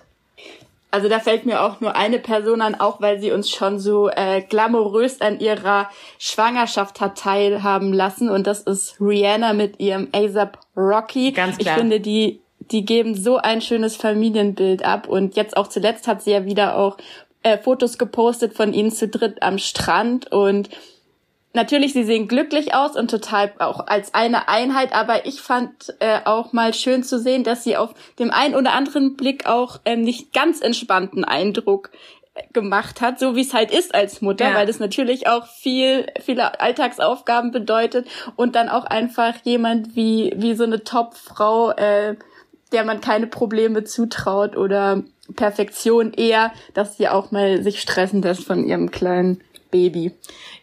Also 0.90 1.08
da 1.08 1.20
fällt 1.20 1.46
mir 1.46 1.62
auch 1.62 1.80
nur 1.80 1.96
eine 1.96 2.20
Person 2.20 2.62
an, 2.62 2.76
auch 2.76 3.00
weil 3.00 3.20
sie 3.20 3.32
uns 3.32 3.50
schon 3.50 3.80
so 3.80 4.10
äh, 4.10 4.42
glamourös 4.42 5.22
an 5.22 5.40
ihrer 5.40 5.90
Schwangerschaft 6.20 7.00
hat 7.00 7.18
teilhaben 7.18 7.94
lassen. 7.94 8.30
Und 8.30 8.46
das 8.46 8.62
ist 8.64 9.00
Rihanna 9.00 9.54
mit 9.54 9.80
ihrem 9.80 10.10
ASAP 10.12 10.60
Rocky. 10.76 11.32
Ganz 11.32 11.58
klar. 11.58 11.76
Ich 11.76 11.80
finde, 11.80 12.02
die 12.02 12.42
die 12.70 12.86
geben 12.86 13.16
so 13.16 13.38
ein 13.38 13.62
schönes 13.62 13.96
Familienbild 13.96 14.86
ab. 14.86 15.08
Und 15.08 15.36
jetzt 15.36 15.58
auch 15.58 15.68
zuletzt 15.68 16.08
hat 16.08 16.22
sie 16.22 16.32
ja 16.32 16.46
wieder 16.46 16.78
auch 16.78 16.98
äh, 17.44 17.58
Fotos 17.58 17.98
gepostet 17.98 18.54
von 18.54 18.74
ihnen 18.74 18.92
zu 18.92 19.08
dritt 19.08 19.42
am 19.42 19.58
Strand 19.58 20.32
und 20.32 20.70
natürlich, 21.54 21.94
sie 21.94 22.04
sehen 22.04 22.28
glücklich 22.28 22.74
aus 22.74 22.96
und 22.96 23.10
total 23.10 23.52
auch 23.60 23.88
als 23.88 24.14
eine 24.14 24.48
Einheit, 24.48 24.94
aber 24.94 25.26
ich 25.26 25.42
fand 25.42 25.94
äh, 26.00 26.20
auch 26.24 26.54
mal 26.54 26.74
schön 26.74 27.04
zu 27.04 27.20
sehen, 27.20 27.44
dass 27.44 27.64
sie 27.64 27.78
auf 27.78 27.94
dem 28.20 28.32
einen 28.32 28.56
oder 28.56 28.74
anderen 28.74 29.18
Blick 29.18 29.48
auch 29.48 29.80
ähm, 29.86 30.02
nicht 30.02 30.34
ganz 30.34 30.62
entspannten 30.62 31.26
Eindruck 31.26 31.92
gemacht 32.54 33.02
hat, 33.02 33.20
so 33.20 33.36
wie 33.36 33.42
es 33.42 33.54
halt 33.54 33.72
ist 33.72 33.94
als 33.94 34.22
Mutter, 34.22 34.50
ja. 34.50 34.56
weil 34.56 34.66
das 34.66 34.80
natürlich 34.80 35.28
auch 35.28 35.48
viel, 35.48 36.08
viele 36.22 36.62
Alltagsaufgaben 36.62 37.52
bedeutet 37.52 38.08
und 38.38 38.56
dann 38.56 38.70
auch 38.70 38.86
einfach 38.86 39.36
jemand 39.44 39.96
wie, 39.96 40.34
wie 40.38 40.56
so 40.56 40.64
eine 40.64 40.84
Top-Frau, 40.84 41.72
äh, 41.72 42.16
der 42.72 42.86
man 42.86 43.02
keine 43.02 43.28
Probleme 43.28 43.84
zutraut 43.84 44.56
oder 44.56 45.04
Perfektion 45.36 46.14
eher, 46.14 46.52
dass 46.74 46.98
sie 46.98 47.08
auch 47.08 47.32
mal 47.32 47.64
sich 47.64 47.82
stressen 47.82 48.22
lässt 48.22 48.44
von 48.44 48.66
ihrem 48.66 48.92
kleinen 48.92 49.42
Baby. 49.72 50.12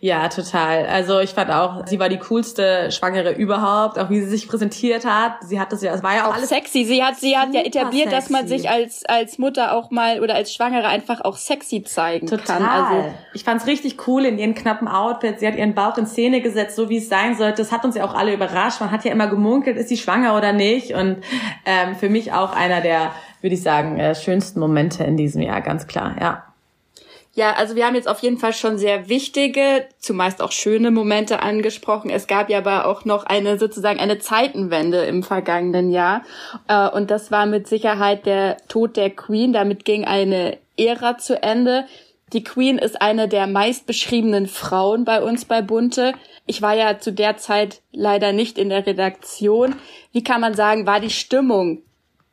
Ja, 0.01 0.29
total. 0.29 0.87
Also 0.87 1.19
ich 1.19 1.31
fand 1.31 1.51
auch, 1.51 1.87
sie 1.87 1.99
war 1.99 2.09
die 2.09 2.19
coolste 2.19 2.93
Schwangere 2.93 3.33
überhaupt, 3.33 3.99
auch 3.99 4.11
wie 4.11 4.21
sie 4.21 4.29
sich 4.29 4.47
präsentiert 4.47 5.05
hat. 5.05 5.43
Sie 5.43 5.59
hat 5.59 5.73
das 5.73 5.83
ja, 5.83 5.93
es 5.95 6.03
war 6.03 6.15
ja 6.15 6.27
auch, 6.27 6.31
auch 6.31 6.35
alles 6.37 6.51
sexy. 6.51 6.85
Sie 6.85 7.03
hat, 7.03 7.17
sie 7.17 7.37
hat 7.37 7.53
ja 7.53 7.63
etabliert, 7.63 8.11
sexy. 8.11 8.17
dass 8.17 8.31
man 8.31 8.47
sich 8.47 8.71
als 8.71 9.05
als 9.07 9.39
Mutter 9.39 9.75
auch 9.75 9.91
mal 9.91 10.21
oder 10.21 10.35
als 10.35 10.55
Schwangere 10.55 10.87
einfach 10.87 11.23
auch 11.25 11.37
sexy 11.37 11.83
zeigen 11.83 12.29
total. 12.29 12.59
kann. 12.59 12.65
Also 12.65 13.15
ich 13.35 13.45
fand's 13.45 13.67
richtig 13.67 14.07
cool 14.07 14.25
in 14.25 14.39
ihren 14.39 14.55
knappen 14.55 14.87
Outfits. 14.87 15.41
Sie 15.41 15.47
hat 15.47 15.57
ihren 15.57 15.75
Bauch 15.75 15.97
in 15.99 16.07
Szene 16.07 16.41
gesetzt, 16.41 16.77
so 16.77 16.89
wie 16.89 16.99
es 16.99 17.09
sein 17.09 17.37
sollte. 17.37 17.63
Das 17.63 17.73
hat 17.73 17.85
uns 17.85 17.97
ja 17.97 18.05
auch 18.05 18.15
alle 18.15 18.35
überrascht. 18.35 18.81
Man 18.81 18.91
hat 18.91 19.05
ja 19.05 19.11
immer 19.11 19.27
gemunkelt, 19.27 19.77
ist 19.77 19.89
sie 19.89 19.97
schwanger 19.97 20.37
oder 20.37 20.53
nicht. 20.53 20.95
Und 20.95 21.19
ähm, 21.65 21.97
für 21.97 22.09
mich 22.09 22.33
auch 22.33 22.55
einer 22.55 22.81
der, 22.81 23.13
würde 23.41 23.55
ich 23.55 23.63
sagen, 23.63 23.99
äh, 23.99 24.15
schönsten 24.15 24.61
Momente 24.61 25.03
in 25.05 25.17
diesem 25.17 25.43
Jahr, 25.43 25.61
ganz 25.61 25.87
klar. 25.87 26.15
Ja. 26.21 26.48
Ja, 27.39 27.53
also 27.53 27.77
wir 27.77 27.87
haben 27.87 27.95
jetzt 27.95 28.09
auf 28.09 28.19
jeden 28.19 28.39
Fall 28.39 28.53
schon 28.53 28.79
sehr 28.79 29.09
wichtige, 29.09 29.87
zumeist 30.01 30.43
auch 30.43 30.51
schöne 30.51 30.91
Momente 30.91 31.41
angesprochen. 31.41 32.11
Es 32.11 32.27
gab 32.27 32.51
ja 32.51 32.59
aber 32.59 32.85
auch 32.85 33.05
noch 33.05 33.23
eine 33.23 33.61
sozusagen 33.61 34.01
eine 34.01 34.19
Zeitenwende 34.19 35.05
im 35.05 35.23
vergangenen 35.23 35.93
Jahr. 35.93 36.25
Äh, 36.67 36.89
und 36.89 37.13
das 37.13 37.31
war 37.31 37.47
mit 37.47 37.69
Sicherheit 37.69 38.27
der 38.27 38.57
Tod 38.67 38.97
der 38.97 39.11
Queen. 39.11 39.53
Damit 39.53 39.85
ging 39.85 40.05
eine 40.05 40.59
Ära 40.77 41.17
zu 41.19 41.41
Ende. 41.41 41.85
Die 42.33 42.43
Queen 42.43 42.77
ist 42.77 43.01
eine 43.01 43.29
der 43.29 43.47
meistbeschriebenen 43.47 44.49
Frauen 44.49 45.05
bei 45.05 45.23
uns 45.23 45.45
bei 45.45 45.63
Bunte. 45.63 46.15
Ich 46.47 46.61
war 46.61 46.75
ja 46.75 46.99
zu 46.99 47.13
der 47.13 47.37
Zeit 47.37 47.83
leider 47.93 48.33
nicht 48.33 48.59
in 48.59 48.69
der 48.69 48.85
Redaktion. 48.85 49.77
Wie 50.11 50.25
kann 50.25 50.41
man 50.41 50.55
sagen, 50.55 50.89
war 50.89 50.99
die 50.99 51.09
Stimmung 51.09 51.83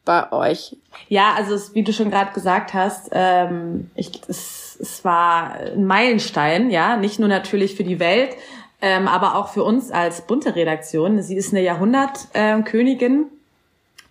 bei 0.04 0.32
euch? 0.32 0.76
Ja, 1.10 1.36
also 1.38 1.76
wie 1.76 1.84
du 1.84 1.94
schon 1.94 2.10
gerade 2.10 2.34
gesagt 2.34 2.74
hast, 2.74 3.10
ähm, 3.12 3.92
ich, 3.94 4.10
es 4.28 4.65
es, 4.80 5.04
war 5.04 5.56
ein 5.56 5.86
Meilenstein, 5.86 6.70
ja, 6.70 6.98
nicht 6.98 7.20
nur 7.20 7.30
natürlich 7.30 7.76
für 7.76 7.84
die 7.84 8.00
Welt, 8.00 8.36
ähm, 8.82 9.08
aber 9.08 9.36
auch 9.36 9.50
für 9.50 9.64
uns 9.64 9.92
als 9.92 10.22
bunte 10.22 10.56
Redaktion. 10.56 11.22
Sie 11.22 11.36
ist 11.36 11.54
eine 11.54 11.64
Jahrhundertkönigin. 11.64 13.26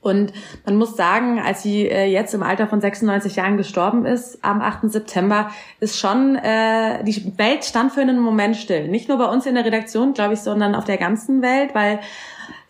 Und 0.01 0.35
man 0.67 0.77
muss 0.77 0.97
sagen, 0.97 1.41
als 1.41 1.63
sie 1.63 1.89
äh, 1.89 2.05
jetzt 2.05 2.35
im 2.35 2.43
Alter 2.43 2.67
von 2.67 2.79
96 2.79 3.37
Jahren 3.37 3.57
gestorben 3.57 4.05
ist, 4.05 4.39
am 4.45 4.61
8. 4.61 4.91
September, 4.91 5.51
ist 5.81 5.99
schon, 5.99 6.37
äh, 6.37 7.03
die 7.05 7.39
Welt 7.39 7.65
stand 7.65 7.93
für 7.93 8.03
einen 8.03 8.21
Moment 8.21 8.57
still. 8.57 8.87
Nicht 8.89 9.09
nur 9.09 9.17
bei 9.17 9.25
uns 9.25 9.47
in 9.47 9.55
der 9.55 9.65
Redaktion, 9.65 10.13
glaube 10.13 10.35
ich, 10.35 10.41
sondern 10.41 10.75
auf 10.75 10.85
der 10.85 10.99
ganzen 10.99 11.41
Welt, 11.41 11.75
weil 11.75 12.01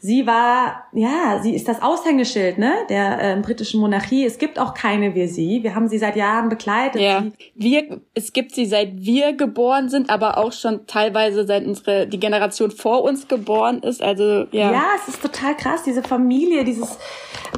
sie 0.05 0.27
war, 0.27 0.85
ja, 0.93 1.41
sie 1.43 1.55
ist 1.55 1.67
das 1.67 1.81
Aushängeschild 1.81 2.59
ne, 2.59 2.75
der 2.91 3.39
äh, 3.39 3.41
britischen 3.41 3.81
Monarchie. 3.81 4.27
Es 4.27 4.37
gibt 4.37 4.59
auch 4.59 4.75
keine 4.75 5.15
wie 5.15 5.27
sie. 5.27 5.63
Wir 5.63 5.75
haben 5.75 5.89
sie 5.89 5.97
seit 5.97 6.15
Jahren 6.15 6.51
begleitet. 6.51 7.01
Ja, 7.01 7.25
wir, 7.55 8.03
es 8.13 8.35
gibt 8.35 8.55
sie 8.55 8.67
seit 8.67 8.99
wir 8.99 9.33
geboren 9.33 9.89
sind, 9.89 10.11
aber 10.11 10.37
auch 10.37 10.53
schon 10.53 10.87
teilweise 10.87 11.47
seit 11.47 11.65
unsere 11.65 12.07
die 12.07 12.21
Generation 12.21 12.71
vor 12.71 13.03
uns 13.03 13.29
geboren 13.29 13.79
ist. 13.83 14.03
Also 14.03 14.45
ja. 14.51 14.73
Ja, 14.73 14.85
es 15.01 15.09
ist 15.09 15.23
total 15.23 15.57
krass, 15.57 15.85
diese 15.85 16.03
Familie, 16.03 16.65
dieses 16.65 16.99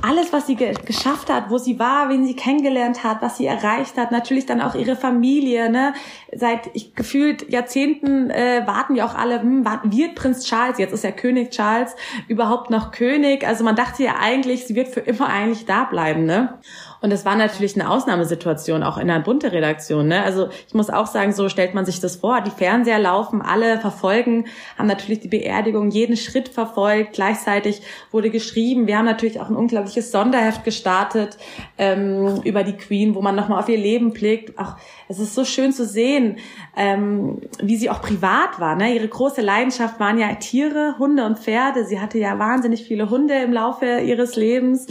alles, 0.03 0.33
was 0.33 0.47
sie 0.47 0.55
ge 0.57 0.75
geschafft 0.85 1.31
hat, 1.31 1.51
wo 1.51 1.59
sie 1.59 1.79
war, 1.79 2.09
wen 2.11 2.27
sie 2.27 2.37
kennengelernt 2.37 3.03
hat, 3.03 3.23
was 3.23 3.39
sie 3.39 3.47
erreicht 3.47 3.97
hat, 3.97 4.13
natürlich 4.13 4.47
dann 4.47 4.61
auch 4.61 4.75
ihre 4.75 4.95
Familie. 4.95 5.71
Ne? 5.71 5.95
Seit 6.33 6.71
ich 6.75 6.95
gefühlt 6.95 7.51
Jahrzehnten 7.51 8.31
äh, 8.31 8.63
warten 8.67 8.95
ja 8.95 9.07
auch 9.07 9.15
alle, 9.15 9.41
hm, 9.41 9.65
wird 9.85 10.15
Prinz 10.15 10.45
Charles, 10.45 10.79
jetzt 10.79 10.93
ist 10.93 11.05
er 11.05 11.13
König 11.13 11.51
Charles, 11.51 11.97
überhaupt 12.37 12.69
noch 12.69 12.93
König? 12.93 13.47
Also 13.47 13.65
man 13.65 13.77
dachte 13.77 14.03
ja 14.03 14.17
eigentlich, 14.21 14.67
sie 14.67 14.75
wird 14.75 14.89
für 14.89 15.01
immer 15.01 15.29
eigentlich 15.29 15.65
da 15.65 15.85
bleiben. 15.85 16.27
Ne? 16.27 16.59
Und 17.07 17.13
es 17.13 17.25
war 17.25 17.37
natürlich 17.37 17.77
eine 17.81 17.89
Ausnahmesituation, 17.89 18.83
auch 18.83 18.99
in 18.99 19.09
einer 19.09 19.23
bunte 19.23 19.53
Redaktion. 19.53 20.09
Ne? 20.09 20.25
Also 20.25 20.49
ich 20.67 20.75
muss 20.75 20.91
auch 20.91 21.07
sagen, 21.07 21.33
so 21.33 21.49
stellt 21.49 21.73
man 21.73 21.87
sich 21.87 22.01
das 22.01 22.17
vor. 22.17 22.41
Die 22.41 22.51
Fernseher 22.51 22.99
laufen, 22.99 23.43
alle 23.43 23.79
verfolgen, 23.79 24.47
haben 24.77 24.89
natürlich 24.89 25.21
die 25.21 25.29
Beerdigung 25.29 25.91
jeden 25.91 26.17
Schritt 26.17 26.49
verfolgt. 26.49 27.13
Gleichzeitig 27.13 27.83
wurde 28.11 28.31
geschrieben. 28.31 28.89
Wir 28.89 28.99
haben 28.99 29.05
natürlich 29.05 29.39
auch 29.39 29.49
ein 29.49 29.55
unglaubliches 29.55 30.11
Sonderheft 30.11 30.65
gestartet 30.65 31.39
ähm, 31.79 32.41
über 32.43 32.65
die 32.65 32.77
Queen, 32.77 33.15
wo 33.15 33.23
man 33.23 33.37
nochmal 33.37 33.61
auf 33.61 33.69
ihr 33.69 33.79
Leben 33.79 34.13
blickt. 34.13 34.59
Auch 34.59 34.75
es 35.09 35.21
ist 35.21 35.37
so 35.37 35.45
schön 35.45 35.73
zu 35.73 35.87
sehen, 35.87 36.39
ähm, 36.77 37.41
wie 37.63 37.77
sie 37.77 37.89
auch 37.89 38.03
privat 38.03 38.59
war. 38.59 38.75
Ne? 38.75 38.97
Ihre 38.97 39.07
große 39.07 39.43
Leidenschaft 39.43 40.01
waren 40.01 40.19
ja 40.19 40.35
Tiere, 40.35 40.97
Hunde 40.99 41.25
und 41.25 41.39
Pferde. 41.39 41.85
Sie 41.85 42.01
hatte 42.01 42.19
ja 42.19 42.37
wahnsinnig 42.41 42.83
viele 42.83 43.11
Hunde 43.11 43.35
im 43.35 43.53
Laufe 43.53 44.01
ihres 44.01 44.35
Lebens. 44.35 44.89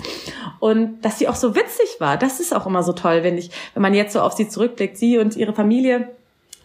Und 0.61 1.03
dass 1.03 1.19
sie 1.19 1.27
auch 1.27 1.35
so 1.35 1.55
witzig 1.55 1.97
war, 1.99 2.04
das 2.15 2.39
ist 2.39 2.55
auch 2.55 2.65
immer 2.65 2.83
so 2.83 2.93
toll, 2.93 3.23
wenn 3.23 3.37
ich, 3.37 3.51
wenn 3.73 3.81
man 3.81 3.93
jetzt 3.93 4.13
so 4.13 4.21
auf 4.21 4.33
sie 4.33 4.47
zurückblickt, 4.47 4.97
sie 4.97 5.17
und 5.17 5.35
ihre 5.35 5.53
Familie 5.53 6.09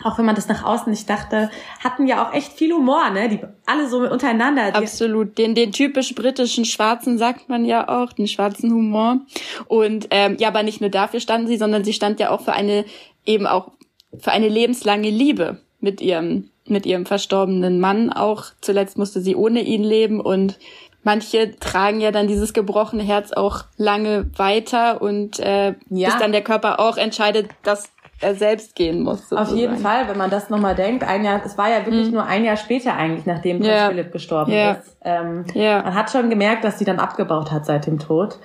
auch 0.03 0.19
wenn 0.19 0.25
man 0.25 0.35
das 0.35 0.49
nach 0.49 0.65
außen 0.65 0.91
nicht 0.91 1.09
dachte, 1.09 1.51
hatten 1.83 2.07
ja 2.07 2.27
auch 2.27 2.33
echt 2.33 2.53
viel 2.53 2.73
Humor, 2.73 3.11
ne? 3.11 3.29
Die 3.29 3.41
alle 3.67 3.89
so 3.89 3.99
untereinander. 3.99 4.75
Absolut. 4.75 5.37
Den, 5.37 5.55
den 5.55 5.73
typisch 5.73 6.15
britischen 6.15 6.65
Schwarzen 6.65 7.19
sagt 7.19 7.49
man 7.49 7.65
ja 7.65 7.89
auch, 7.89 8.13
den 8.13 8.27
schwarzen 8.27 8.73
Humor. 8.73 9.21
Und 9.67 10.09
ähm, 10.11 10.37
ja, 10.39 10.49
aber 10.49 10.63
nicht 10.63 10.81
nur 10.81 10.91
dafür 10.91 11.21
standen 11.21 11.49
sie, 11.49 11.59
sondern 11.59 11.85
sie 11.85 11.93
stand 11.93 12.19
ja 12.21 12.31
auch 12.31 12.41
für 12.41 12.53
eine 12.53 12.85
eben 13.27 13.47
auch 13.47 13.73
für 14.19 14.33
eine 14.33 14.49
lebenslange 14.49 15.11
Liebe 15.11 15.59
mit 15.81 16.01
ihrem 16.01 16.49
mit 16.67 16.87
ihrem 16.87 17.05
verstorbenen 17.05 17.81
Mann. 17.81 18.13
Auch 18.13 18.45
zuletzt 18.61 18.97
musste 18.97 19.21
sie 19.21 19.35
ohne 19.35 19.61
ihn 19.63 19.83
leben 19.83 20.21
und 20.21 20.59
manche 21.03 21.59
tragen 21.59 22.01
ja 22.01 22.11
dann 22.11 22.27
dieses 22.27 22.53
gebrochene 22.53 23.03
Herz 23.03 23.33
auch 23.33 23.65
lange 23.77 24.31
weiter 24.37 25.01
und 25.01 25.39
äh, 25.41 25.75
ja. 25.89 26.09
bis 26.09 26.19
dann 26.19 26.33
der 26.33 26.43
Körper 26.43 26.81
auch 26.81 26.97
entscheidet, 26.97 27.51
dass 27.63 27.91
er 28.21 28.35
selbst 28.35 28.75
gehen 28.75 29.03
muss. 29.03 29.29
Sozusagen. 29.29 29.49
Auf 29.49 29.57
jeden 29.57 29.79
Fall, 29.79 30.09
wenn 30.09 30.19
man 30.19 30.31
das 30.31 30.51
nochmal 30.51 30.75
denkt, 30.75 31.05
ein 31.05 31.25
Jahr, 31.25 31.41
es 31.45 31.57
war 31.57 31.71
ja 31.71 31.87
wirklich 31.87 32.09
mhm. 32.09 32.15
nur 32.15 32.25
ein 32.25 32.45
Jahr 32.45 32.57
später 32.57 32.95
eigentlich, 32.95 33.27
nachdem 33.27 33.61
Prinz. 33.61 33.89
Philipp 33.89 34.13
gestorben 34.13 34.53
ja. 34.53 34.73
ist. 34.73 34.97
Ähm, 35.03 35.45
ja. 35.55 35.83
Man 35.83 35.95
hat 35.95 36.11
schon 36.11 36.29
gemerkt, 36.29 36.65
dass 36.65 36.79
sie 36.79 36.85
dann 36.85 36.99
abgebaut 36.99 37.51
hat 37.51 37.65
seit 37.65 37.87
dem 37.87 37.99
Tod. 37.99 38.39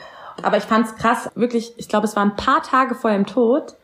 Aber 0.44 0.58
ich 0.58 0.64
fand's 0.64 0.96
krass, 0.96 1.30
wirklich, 1.36 1.74
ich 1.78 1.88
glaube, 1.88 2.06
es 2.06 2.16
waren 2.16 2.32
ein 2.32 2.36
paar 2.36 2.62
Tage 2.62 2.96
vor 2.96 3.12
ihrem 3.12 3.26
Tod, 3.26 3.76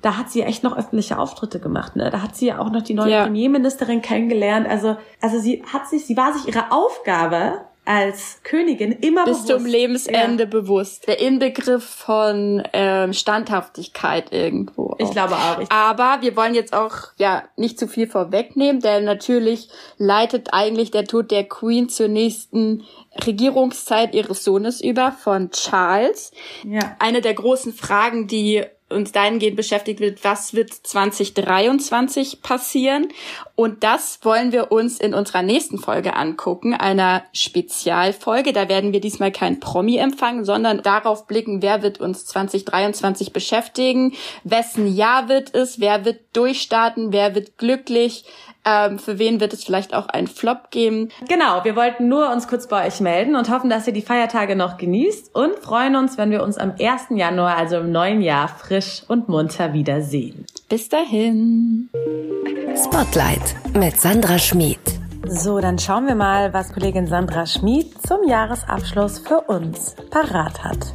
da 0.00 0.16
hat 0.16 0.30
sie 0.30 0.42
echt 0.42 0.64
noch 0.64 0.76
öffentliche 0.76 1.18
Auftritte 1.18 1.60
gemacht. 1.60 1.94
Ne? 1.94 2.10
Da 2.10 2.22
hat 2.22 2.34
sie 2.34 2.46
ja 2.46 2.58
auch 2.58 2.70
noch 2.70 2.82
die 2.82 2.94
neue 2.94 3.12
ja. 3.12 3.22
Premierministerin 3.22 4.02
kennengelernt. 4.02 4.68
Also, 4.68 4.96
also 5.20 5.38
sie 5.38 5.62
hat 5.72 5.88
sich, 5.88 6.06
sie 6.06 6.16
war 6.16 6.32
sich 6.32 6.48
ihre 6.48 6.72
Aufgabe 6.72 7.60
als 7.84 8.40
Königin 8.44 8.92
immer 8.92 9.24
bis 9.24 9.42
bewusst. 9.42 9.48
zum 9.48 9.66
Lebensende 9.66 10.44
ja. 10.44 10.48
bewusst. 10.48 11.08
Der 11.08 11.20
Inbegriff 11.20 11.84
von 11.84 12.62
ähm, 12.72 13.12
Standhaftigkeit 13.12 14.32
irgendwo. 14.32 14.90
Auch. 14.90 15.00
Ich 15.00 15.10
glaube 15.10 15.34
auch. 15.34 15.58
Ich 15.58 15.70
Aber 15.72 16.18
wir 16.20 16.36
wollen 16.36 16.54
jetzt 16.54 16.74
auch 16.74 16.96
ja 17.16 17.42
nicht 17.56 17.80
zu 17.80 17.88
viel 17.88 18.06
vorwegnehmen, 18.06 18.80
denn 18.80 19.04
natürlich 19.04 19.68
leitet 19.98 20.52
eigentlich 20.52 20.92
der 20.92 21.06
Tod 21.06 21.32
der 21.32 21.44
Queen 21.44 21.88
zur 21.88 22.06
nächsten 22.06 22.84
Regierungszeit 23.26 24.14
ihres 24.14 24.44
Sohnes 24.44 24.80
über 24.80 25.10
von 25.10 25.50
Charles. 25.50 26.30
Ja. 26.64 26.96
Eine 27.00 27.20
der 27.20 27.34
großen 27.34 27.72
Fragen, 27.72 28.28
die 28.28 28.64
uns 28.92 29.12
dahingehend 29.12 29.56
beschäftigt 29.56 30.00
wird, 30.00 30.24
was 30.24 30.54
wird 30.54 30.72
2023 30.72 32.42
passieren. 32.42 33.08
Und 33.54 33.84
das 33.84 34.20
wollen 34.22 34.52
wir 34.52 34.72
uns 34.72 34.98
in 34.98 35.14
unserer 35.14 35.42
nächsten 35.42 35.78
Folge 35.78 36.14
angucken, 36.14 36.74
einer 36.74 37.24
Spezialfolge. 37.32 38.52
Da 38.52 38.68
werden 38.68 38.92
wir 38.92 39.00
diesmal 39.00 39.32
kein 39.32 39.60
Promi 39.60 39.96
empfangen, 39.96 40.44
sondern 40.44 40.82
darauf 40.82 41.26
blicken, 41.26 41.62
wer 41.62 41.82
wird 41.82 42.00
uns 42.00 42.26
2023 42.26 43.32
beschäftigen, 43.32 44.14
wessen 44.44 44.94
Jahr 44.94 45.28
wird 45.28 45.54
es, 45.54 45.80
wer 45.80 46.04
wird 46.04 46.20
durchstarten, 46.32 47.12
wer 47.12 47.34
wird 47.34 47.58
glücklich, 47.58 48.24
ähm, 48.64 48.98
für 48.98 49.18
wen 49.18 49.40
wird 49.40 49.52
es 49.52 49.64
vielleicht 49.64 49.94
auch 49.94 50.08
einen 50.08 50.26
Flop 50.26 50.70
geben? 50.70 51.08
Genau, 51.28 51.64
wir 51.64 51.76
wollten 51.76 52.08
nur 52.08 52.30
uns 52.30 52.48
kurz 52.48 52.68
bei 52.68 52.86
euch 52.86 53.00
melden 53.00 53.36
und 53.36 53.50
hoffen, 53.50 53.70
dass 53.70 53.86
ihr 53.86 53.92
die 53.92 54.02
Feiertage 54.02 54.56
noch 54.56 54.76
genießt 54.76 55.34
und 55.34 55.58
freuen 55.58 55.96
uns, 55.96 56.18
wenn 56.18 56.30
wir 56.30 56.42
uns 56.42 56.58
am 56.58 56.74
1. 56.78 57.06
Januar, 57.10 57.56
also 57.56 57.78
im 57.78 57.92
neuen 57.92 58.22
Jahr, 58.22 58.48
frisch 58.48 59.02
und 59.08 59.28
munter 59.28 59.72
wiedersehen. 59.72 60.46
Bis 60.68 60.88
dahin. 60.88 61.90
Spotlight 62.76 63.56
mit 63.74 64.00
Sandra 64.00 64.38
Schmid. 64.38 64.78
So, 65.26 65.60
dann 65.60 65.78
schauen 65.78 66.06
wir 66.06 66.14
mal, 66.14 66.52
was 66.52 66.72
Kollegin 66.72 67.06
Sandra 67.06 67.46
Schmid 67.46 67.94
zum 68.06 68.28
Jahresabschluss 68.28 69.18
für 69.20 69.40
uns 69.42 69.94
parat 70.10 70.64
hat. 70.64 70.92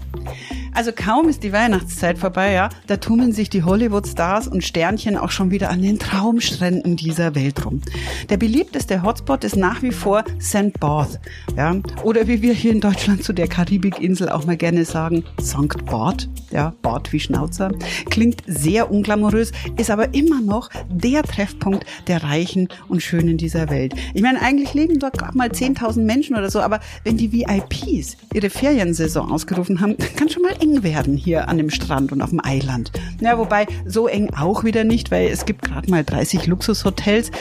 Also 0.78 0.92
kaum 0.92 1.28
ist 1.28 1.42
die 1.42 1.54
Weihnachtszeit 1.54 2.20
vorbei, 2.20 2.52
ja, 2.52 2.70
da 2.86 2.98
tummeln 2.98 3.32
sich 3.32 3.50
die 3.50 3.64
Hollywood-Stars 3.64 4.48
und 4.48 4.64
Sternchen 4.64 5.18
auch 5.18 5.32
schon 5.32 5.50
wieder 5.50 5.72
an 5.72 5.82
den 5.82 5.98
Traumstränden 5.98 6.96
dieser 6.96 7.34
Welt 7.34 7.66
rum. 7.66 7.82
Der 8.30 8.38
beliebteste 8.38 9.02
Hotspot 9.02 9.44
ist 9.44 9.56
nach 9.56 9.82
wie 9.82 9.92
vor 9.92 10.24
St. 10.40 10.80
Barth, 10.80 11.20
ja, 11.56 11.78
oder 12.04 12.28
wie 12.28 12.44
wir 12.44 12.54
hier 12.54 12.74
in 12.74 12.80
Deutschland 12.80 13.24
zu 13.24 13.34
der 13.34 13.48
Karibikinsel 13.48 14.30
auch 14.30 14.46
mal 14.46 14.56
gerne 14.56 14.86
sagen, 14.86 15.24
St. 15.42 15.84
Barth, 15.88 16.30
ja, 16.52 16.76
Bart 16.84 17.12
wie 17.12 17.20
Schnauzer. 17.20 17.72
Klingt 18.12 18.44
sehr 18.46 18.92
unglamourös, 18.92 19.54
ist 19.78 19.90
aber 19.90 20.14
immer 20.14 20.42
noch 20.42 20.70
der 20.92 21.24
Treffpunkt 21.24 21.86
der 22.06 22.24
Reichen 22.24 22.70
und 22.88 23.02
Schönen 23.02 23.38
dieser 23.38 23.72
Welt. 23.72 23.96
Ich 24.14 24.22
meine, 24.22 24.42
eigentlich 24.44 24.76
leben 24.76 25.00
dort 25.00 25.18
gerade 25.18 25.36
mal 25.36 25.50
10.000 25.50 26.02
Menschen 26.02 26.36
oder 26.36 26.52
so, 26.52 26.62
aber 26.62 26.82
wenn 27.04 27.18
die 27.18 27.32
VIPs 27.32 28.18
ihre 28.32 28.52
Feriensaison 28.52 29.32
ausgerufen 29.32 29.82
haben, 29.82 29.98
kann 30.16 30.30
schon 30.30 30.44
mal 30.44 30.54
eng 30.68 30.84
werden 30.84 31.18
hier 31.18 31.48
an 31.48 31.58
dem 31.58 31.70
Strand 31.70 32.12
und 32.12 32.22
auf 32.22 32.30
dem 32.30 32.44
Eiland. 32.44 32.92
Ja, 33.22 33.38
wobei 33.38 33.68
so 33.86 34.08
eng 34.08 34.32
auch 34.34 34.64
wieder 34.64 34.84
nicht, 34.84 35.12
weil 35.12 35.28
es 35.28 35.46
gibt 35.46 35.64
gerade 35.64 35.90
mal 35.90 36.04
30 36.04 36.48
Luxushotels. 36.48 37.32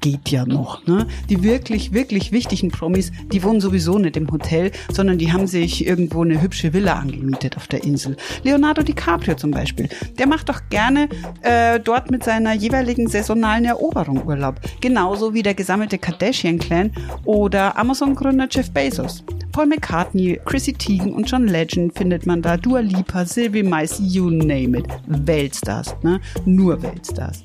Geht 0.00 0.28
ja 0.28 0.44
noch. 0.44 0.86
Ne? 0.86 1.06
Die 1.28 1.42
wirklich, 1.42 1.92
wirklich 1.92 2.30
wichtigen 2.30 2.70
Promis, 2.70 3.10
die 3.32 3.42
wohnen 3.42 3.60
sowieso 3.60 3.98
nicht 3.98 4.16
im 4.16 4.30
Hotel, 4.30 4.70
sondern 4.92 5.18
die 5.18 5.32
haben 5.32 5.46
sich 5.46 5.86
irgendwo 5.86 6.22
eine 6.22 6.40
hübsche 6.40 6.72
Villa 6.72 6.94
angemietet 6.94 7.56
auf 7.56 7.66
der 7.66 7.82
Insel. 7.82 8.16
Leonardo 8.42 8.82
DiCaprio 8.82 9.34
zum 9.34 9.50
Beispiel. 9.50 9.88
Der 10.18 10.26
macht 10.26 10.48
doch 10.48 10.60
gerne 10.70 11.08
äh, 11.42 11.80
dort 11.80 12.10
mit 12.10 12.24
seiner 12.24 12.52
jeweiligen 12.52 13.08
saisonalen 13.08 13.64
Eroberung 13.64 14.26
Urlaub. 14.26 14.60
Genauso 14.80 15.34
wie 15.34 15.42
der 15.42 15.54
gesammelte 15.54 15.98
Kardashian-Clan 15.98 16.92
oder 17.24 17.76
Amazon-Gründer 17.76 18.48
Jeff 18.50 18.70
Bezos. 18.70 19.24
Paul 19.56 19.68
McCartney, 19.68 20.38
Chrissy 20.44 20.74
Teigen 20.74 21.14
und 21.14 21.30
John 21.30 21.48
Legend 21.48 21.96
findet 21.96 22.26
man 22.26 22.42
da. 22.42 22.58
Dua 22.58 22.80
Lipa, 22.80 23.24
Sylvie 23.24 23.62
Mais, 23.62 23.98
you 23.98 24.28
name 24.28 24.76
it. 24.76 24.86
Weltstars, 25.06 25.96
ne? 26.02 26.20
Nur 26.44 26.82
Weltstars. 26.82 27.42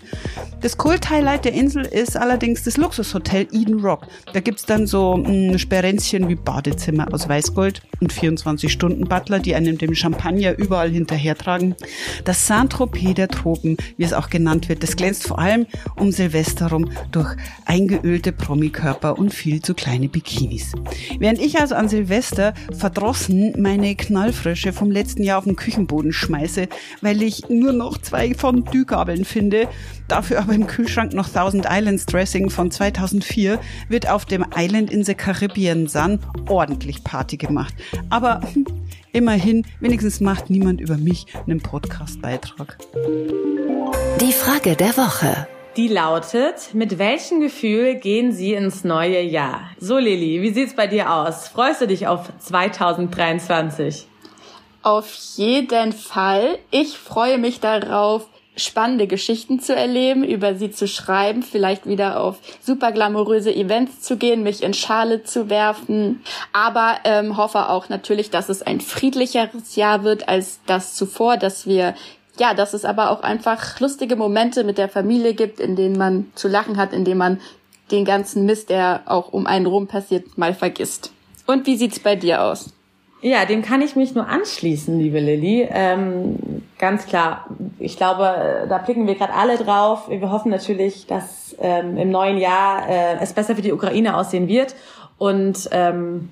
Das 0.59 0.77
Kult-Highlight 0.77 1.45
der 1.45 1.53
Insel 1.53 1.85
ist 1.85 2.17
allerdings 2.17 2.63
das 2.63 2.75
Luxushotel 2.75 3.47
Eden 3.53 3.79
Rock. 3.79 4.07
Da 4.33 4.41
gibt's 4.41 4.65
dann 4.65 4.87
so 4.87 5.15
mh, 5.15 5.27
hm, 5.27 5.57
Sperenzchen 5.57 6.27
wie 6.27 6.35
Badezimmer 6.35 7.07
aus 7.13 7.29
Weißgold 7.29 7.81
und 8.01 8.11
24-Stunden-Butler, 8.11 9.39
die 9.39 9.55
einem 9.55 9.77
dem 9.77 9.95
Champagner 9.95 10.57
überall 10.57 10.89
hinterhertragen. 10.89 11.75
Das 12.25 12.45
Saint-Tropez 12.45 13.13
der 13.13 13.29
Tropen, 13.29 13.77
wie 13.95 14.03
es 14.03 14.11
auch 14.11 14.29
genannt 14.29 14.67
wird, 14.67 14.83
das 14.83 14.97
glänzt 14.97 15.25
vor 15.25 15.39
allem 15.39 15.65
um 15.95 16.11
Silvester 16.11 16.71
rum 16.71 16.91
durch 17.13 17.37
eingeölte 17.65 18.33
Promikörper 18.33 19.17
und 19.17 19.33
viel 19.33 19.61
zu 19.61 19.73
kleine 19.73 20.09
Bikinis. 20.09 20.73
Während 21.17 21.39
ich 21.39 21.57
also 21.57 21.75
an 21.75 21.87
Silvester 21.87 22.00
Silvester 22.01 22.55
verdrossen 22.75 23.53
meine 23.61 23.95
Knallfrische 23.95 24.73
vom 24.73 24.89
letzten 24.89 25.21
Jahr 25.21 25.37
auf 25.37 25.43
den 25.43 25.55
Küchenboden 25.55 26.11
schmeiße, 26.11 26.67
weil 27.01 27.21
ich 27.21 27.47
nur 27.49 27.73
noch 27.73 27.99
zwei 27.99 28.33
Fondue-Gabeln 28.33 29.23
finde. 29.23 29.67
Dafür 30.07 30.39
aber 30.39 30.53
im 30.53 30.65
Kühlschrank 30.65 31.13
noch 31.13 31.29
Thousand 31.29 31.67
Islands 31.69 32.07
Dressing 32.07 32.49
von 32.49 32.71
2004 32.71 33.59
wird 33.87 34.09
auf 34.09 34.25
dem 34.25 34.43
Island 34.55 34.91
in 34.91 35.03
the 35.03 35.13
Caribbean 35.13 35.87
Sun 35.87 36.17
ordentlich 36.47 37.03
Party 37.03 37.37
gemacht. 37.37 37.75
Aber 38.09 38.41
hm, 38.53 38.65
immerhin, 39.11 39.63
wenigstens 39.79 40.21
macht 40.21 40.49
niemand 40.49 40.81
über 40.81 40.97
mich 40.97 41.27
einen 41.45 41.61
Podcast-Beitrag. 41.61 42.79
Die 44.19 44.33
Frage 44.33 44.75
der 44.75 44.97
Woche. 44.97 45.47
Die 45.77 45.87
lautet, 45.87 46.73
mit 46.73 46.97
welchem 46.97 47.39
Gefühl 47.39 47.95
gehen 47.95 48.33
Sie 48.33 48.53
ins 48.53 48.83
neue 48.83 49.21
Jahr? 49.21 49.69
So, 49.79 49.97
Lilly, 49.97 50.41
wie 50.41 50.49
sieht's 50.49 50.75
bei 50.75 50.85
dir 50.85 51.13
aus? 51.13 51.47
Freust 51.47 51.79
du 51.79 51.87
dich 51.87 52.07
auf 52.07 52.27
2023? 52.39 54.05
Auf 54.83 55.13
jeden 55.37 55.93
Fall. 55.93 56.59
Ich 56.71 56.97
freue 56.97 57.37
mich 57.37 57.61
darauf, 57.61 58.27
spannende 58.57 59.07
Geschichten 59.07 59.61
zu 59.61 59.73
erleben, 59.73 60.25
über 60.25 60.55
sie 60.55 60.71
zu 60.71 60.89
schreiben, 60.89 61.41
vielleicht 61.41 61.85
wieder 61.85 62.19
auf 62.19 62.39
super 62.59 62.91
glamouröse 62.91 63.55
Events 63.55 64.01
zu 64.01 64.17
gehen, 64.17 64.43
mich 64.43 64.63
in 64.63 64.73
Schale 64.73 65.23
zu 65.23 65.49
werfen, 65.49 66.21
aber 66.51 66.97
ähm, 67.05 67.37
hoffe 67.37 67.69
auch 67.69 67.87
natürlich, 67.87 68.29
dass 68.29 68.49
es 68.49 68.61
ein 68.61 68.81
friedlicheres 68.81 69.77
Jahr 69.77 70.03
wird 70.03 70.27
als 70.27 70.59
das 70.65 70.95
zuvor, 70.95 71.37
dass 71.37 71.65
wir 71.65 71.95
ja, 72.39 72.53
dass 72.53 72.73
es 72.73 72.85
aber 72.85 73.11
auch 73.11 73.21
einfach 73.21 73.79
lustige 73.79 74.15
Momente 74.15 74.63
mit 74.63 74.77
der 74.77 74.89
Familie 74.89 75.33
gibt, 75.33 75.59
in 75.59 75.75
denen 75.75 75.97
man 75.97 76.31
zu 76.35 76.47
lachen 76.47 76.77
hat, 76.77 76.93
in 76.93 77.05
denen 77.05 77.17
man 77.17 77.39
den 77.91 78.05
ganzen 78.05 78.45
Mist, 78.45 78.69
der 78.69 79.01
auch 79.05 79.33
um 79.33 79.45
einen 79.45 79.65
rum 79.65 79.87
passiert, 79.87 80.37
mal 80.37 80.53
vergisst. 80.53 81.11
Und 81.45 81.67
wie 81.67 81.75
sieht's 81.75 81.99
bei 81.99 82.15
dir 82.15 82.41
aus? 82.43 82.73
Ja, 83.21 83.45
dem 83.45 83.61
kann 83.61 83.81
ich 83.81 83.95
mich 83.95 84.15
nur 84.15 84.27
anschließen, 84.27 84.97
liebe 84.97 85.19
Lilly. 85.19 85.67
Ähm, 85.71 86.63
ganz 86.79 87.05
klar. 87.05 87.45
Ich 87.77 87.95
glaube, 87.95 88.65
da 88.67 88.79
blicken 88.79 89.05
wir 89.05 89.13
gerade 89.13 89.33
alle 89.33 89.57
drauf. 89.57 90.09
Wir 90.09 90.31
hoffen 90.31 90.49
natürlich, 90.49 91.05
dass 91.05 91.55
ähm, 91.59 91.97
im 91.97 92.09
neuen 92.09 92.37
Jahr 92.37 92.89
äh, 92.89 93.17
es 93.21 93.33
besser 93.33 93.55
für 93.55 93.61
die 93.61 93.73
Ukraine 93.73 94.17
aussehen 94.17 94.47
wird. 94.47 94.75
Und 95.19 95.69
ähm, 95.71 96.29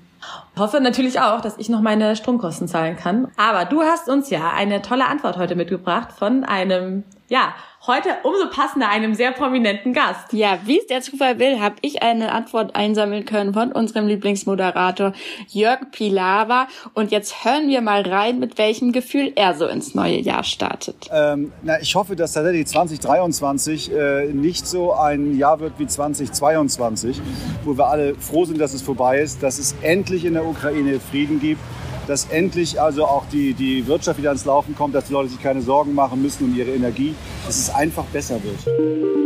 Hoffe 0.56 0.80
natürlich 0.80 1.20
auch, 1.20 1.40
dass 1.40 1.58
ich 1.58 1.68
noch 1.68 1.80
meine 1.80 2.16
Stromkosten 2.16 2.68
zahlen 2.68 2.96
kann. 2.96 3.28
Aber 3.36 3.64
du 3.64 3.82
hast 3.82 4.08
uns 4.08 4.30
ja 4.30 4.50
eine 4.50 4.82
tolle 4.82 5.06
Antwort 5.06 5.36
heute 5.36 5.56
mitgebracht 5.56 6.12
von 6.12 6.44
einem, 6.44 7.04
ja, 7.30 7.54
heute 7.86 8.08
umso 8.24 8.50
passender 8.50 8.88
einem 8.88 9.14
sehr 9.14 9.30
prominenten 9.30 9.92
Gast. 9.92 10.32
Ja, 10.32 10.58
wie 10.64 10.80
es 10.80 10.88
der 10.88 11.00
Zufall 11.00 11.38
will, 11.38 11.60
habe 11.60 11.76
ich 11.80 12.02
eine 12.02 12.32
Antwort 12.32 12.74
einsammeln 12.74 13.24
können 13.24 13.54
von 13.54 13.70
unserem 13.70 14.08
Lieblingsmoderator 14.08 15.12
Jörg 15.46 15.92
Pilawa. 15.92 16.66
Und 16.92 17.12
jetzt 17.12 17.44
hören 17.44 17.68
wir 17.68 17.82
mal 17.82 18.02
rein, 18.02 18.40
mit 18.40 18.58
welchem 18.58 18.90
Gefühl 18.90 19.32
er 19.36 19.54
so 19.54 19.68
ins 19.68 19.94
neue 19.94 20.18
Jahr 20.18 20.42
startet. 20.42 21.08
Ähm, 21.12 21.52
na, 21.62 21.80
ich 21.80 21.94
hoffe, 21.94 22.16
dass 22.16 22.32
tatsächlich 22.32 22.66
2023 22.66 23.92
äh, 23.92 24.24
nicht 24.32 24.66
so 24.66 24.92
ein 24.92 25.38
Jahr 25.38 25.60
wird 25.60 25.74
wie 25.78 25.86
2022, 25.86 27.22
wo 27.64 27.78
wir 27.78 27.86
alle 27.86 28.16
froh 28.16 28.44
sind, 28.44 28.60
dass 28.60 28.74
es 28.74 28.82
vorbei 28.82 29.20
ist, 29.20 29.40
dass 29.40 29.60
es 29.60 29.76
endlich 29.82 30.24
in 30.24 30.34
der 30.34 30.44
Ukraine 30.44 30.98
Frieden 30.98 31.38
gibt 31.38 31.60
dass 32.06 32.26
endlich 32.26 32.80
also 32.80 33.04
auch 33.04 33.24
die, 33.32 33.54
die 33.54 33.86
Wirtschaft 33.86 34.18
wieder 34.18 34.30
ans 34.30 34.44
Laufen 34.44 34.74
kommt, 34.74 34.94
dass 34.94 35.06
die 35.06 35.12
Leute 35.12 35.30
sich 35.30 35.42
keine 35.42 35.62
Sorgen 35.62 35.94
machen 35.94 36.22
müssen 36.22 36.44
um 36.44 36.56
ihre 36.56 36.70
Energie, 36.70 37.14
dass 37.46 37.58
es 37.58 37.74
einfach 37.74 38.04
besser 38.04 38.40
wird. 38.42 39.19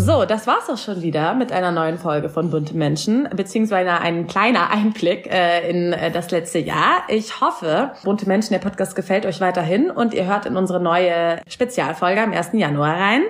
So, 0.00 0.24
das 0.24 0.46
war's 0.46 0.70
auch 0.70 0.78
schon 0.78 1.02
wieder 1.02 1.34
mit 1.34 1.52
einer 1.52 1.72
neuen 1.72 1.98
Folge 1.98 2.30
von 2.30 2.50
Bunte 2.50 2.74
Menschen, 2.74 3.28
beziehungsweise 3.36 3.92
ein 3.92 4.26
kleiner 4.26 4.70
Einblick 4.70 5.30
äh, 5.30 5.68
in 5.68 5.92
äh, 5.92 6.10
das 6.10 6.30
letzte 6.30 6.58
Jahr. 6.58 7.02
Ich 7.08 7.42
hoffe, 7.42 7.92
Bunte 8.02 8.26
Menschen, 8.26 8.54
der 8.54 8.60
Podcast 8.60 8.96
gefällt 8.96 9.26
euch 9.26 9.42
weiterhin 9.42 9.90
und 9.90 10.14
ihr 10.14 10.24
hört 10.24 10.46
in 10.46 10.56
unsere 10.56 10.80
neue 10.80 11.42
Spezialfolge 11.46 12.22
am 12.22 12.32
1. 12.32 12.52
Januar 12.54 12.96
rein. 12.96 13.24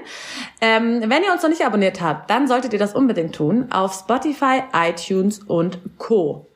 Ähm, 0.61 1.03
wenn 1.09 1.25
ihr 1.25 1.33
uns 1.33 1.43
noch 1.43 1.50
nicht 1.50 1.67
abonniert 1.67 2.00
habt, 2.00 2.31
dann 2.31 2.47
solltet 2.47 2.73
ihr 2.73 2.79
das 2.79 2.95
unbedingt 2.95 3.35
tun 3.35 3.67
auf 3.73 3.93
Spotify, 3.93 4.62
iTunes 4.73 5.41
und 5.41 5.81
Co. 5.99 6.50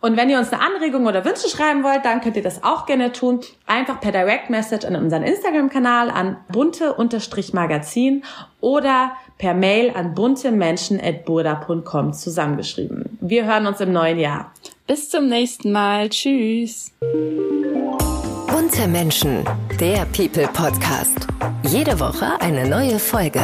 Und 0.00 0.16
wenn 0.16 0.30
ihr 0.30 0.38
uns 0.38 0.52
eine 0.52 0.62
Anregung 0.62 1.06
oder 1.06 1.24
Wünsche 1.24 1.48
schreiben 1.48 1.82
wollt, 1.82 2.04
dann 2.04 2.20
könnt 2.20 2.36
ihr 2.36 2.42
das 2.42 2.62
auch 2.62 2.86
gerne 2.86 3.12
tun. 3.12 3.40
Einfach 3.66 4.00
per 4.00 4.12
Direct 4.12 4.50
Message 4.50 4.84
an 4.86 4.94
unseren 4.96 5.22
Instagram-Kanal 5.22 6.10
an 6.10 6.36
bunte-magazin 6.50 8.22
oder 8.60 9.12
per 9.38 9.54
Mail 9.54 9.92
an 9.94 10.14
buntemenschen.burda.com 10.14 12.12
zusammengeschrieben. 12.12 13.18
Wir 13.20 13.46
hören 13.46 13.66
uns 13.66 13.80
im 13.80 13.92
neuen 13.92 14.18
Jahr. 14.18 14.52
Bis 14.86 15.10
zum 15.10 15.28
nächsten 15.28 15.72
Mal. 15.72 16.08
Tschüss. 16.10 16.92
Bunte 18.48 18.88
Menschen, 18.88 19.44
der 19.80 20.06
People 20.06 20.48
Podcast. 20.52 21.26
Jede 21.62 21.98
Woche 22.00 22.40
eine 22.40 22.68
neue 22.68 22.98
Folge. 22.98 23.40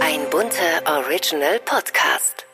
Ein 0.00 0.20
bunter 0.30 0.82
Original 0.86 1.60
Podcast. 1.64 2.46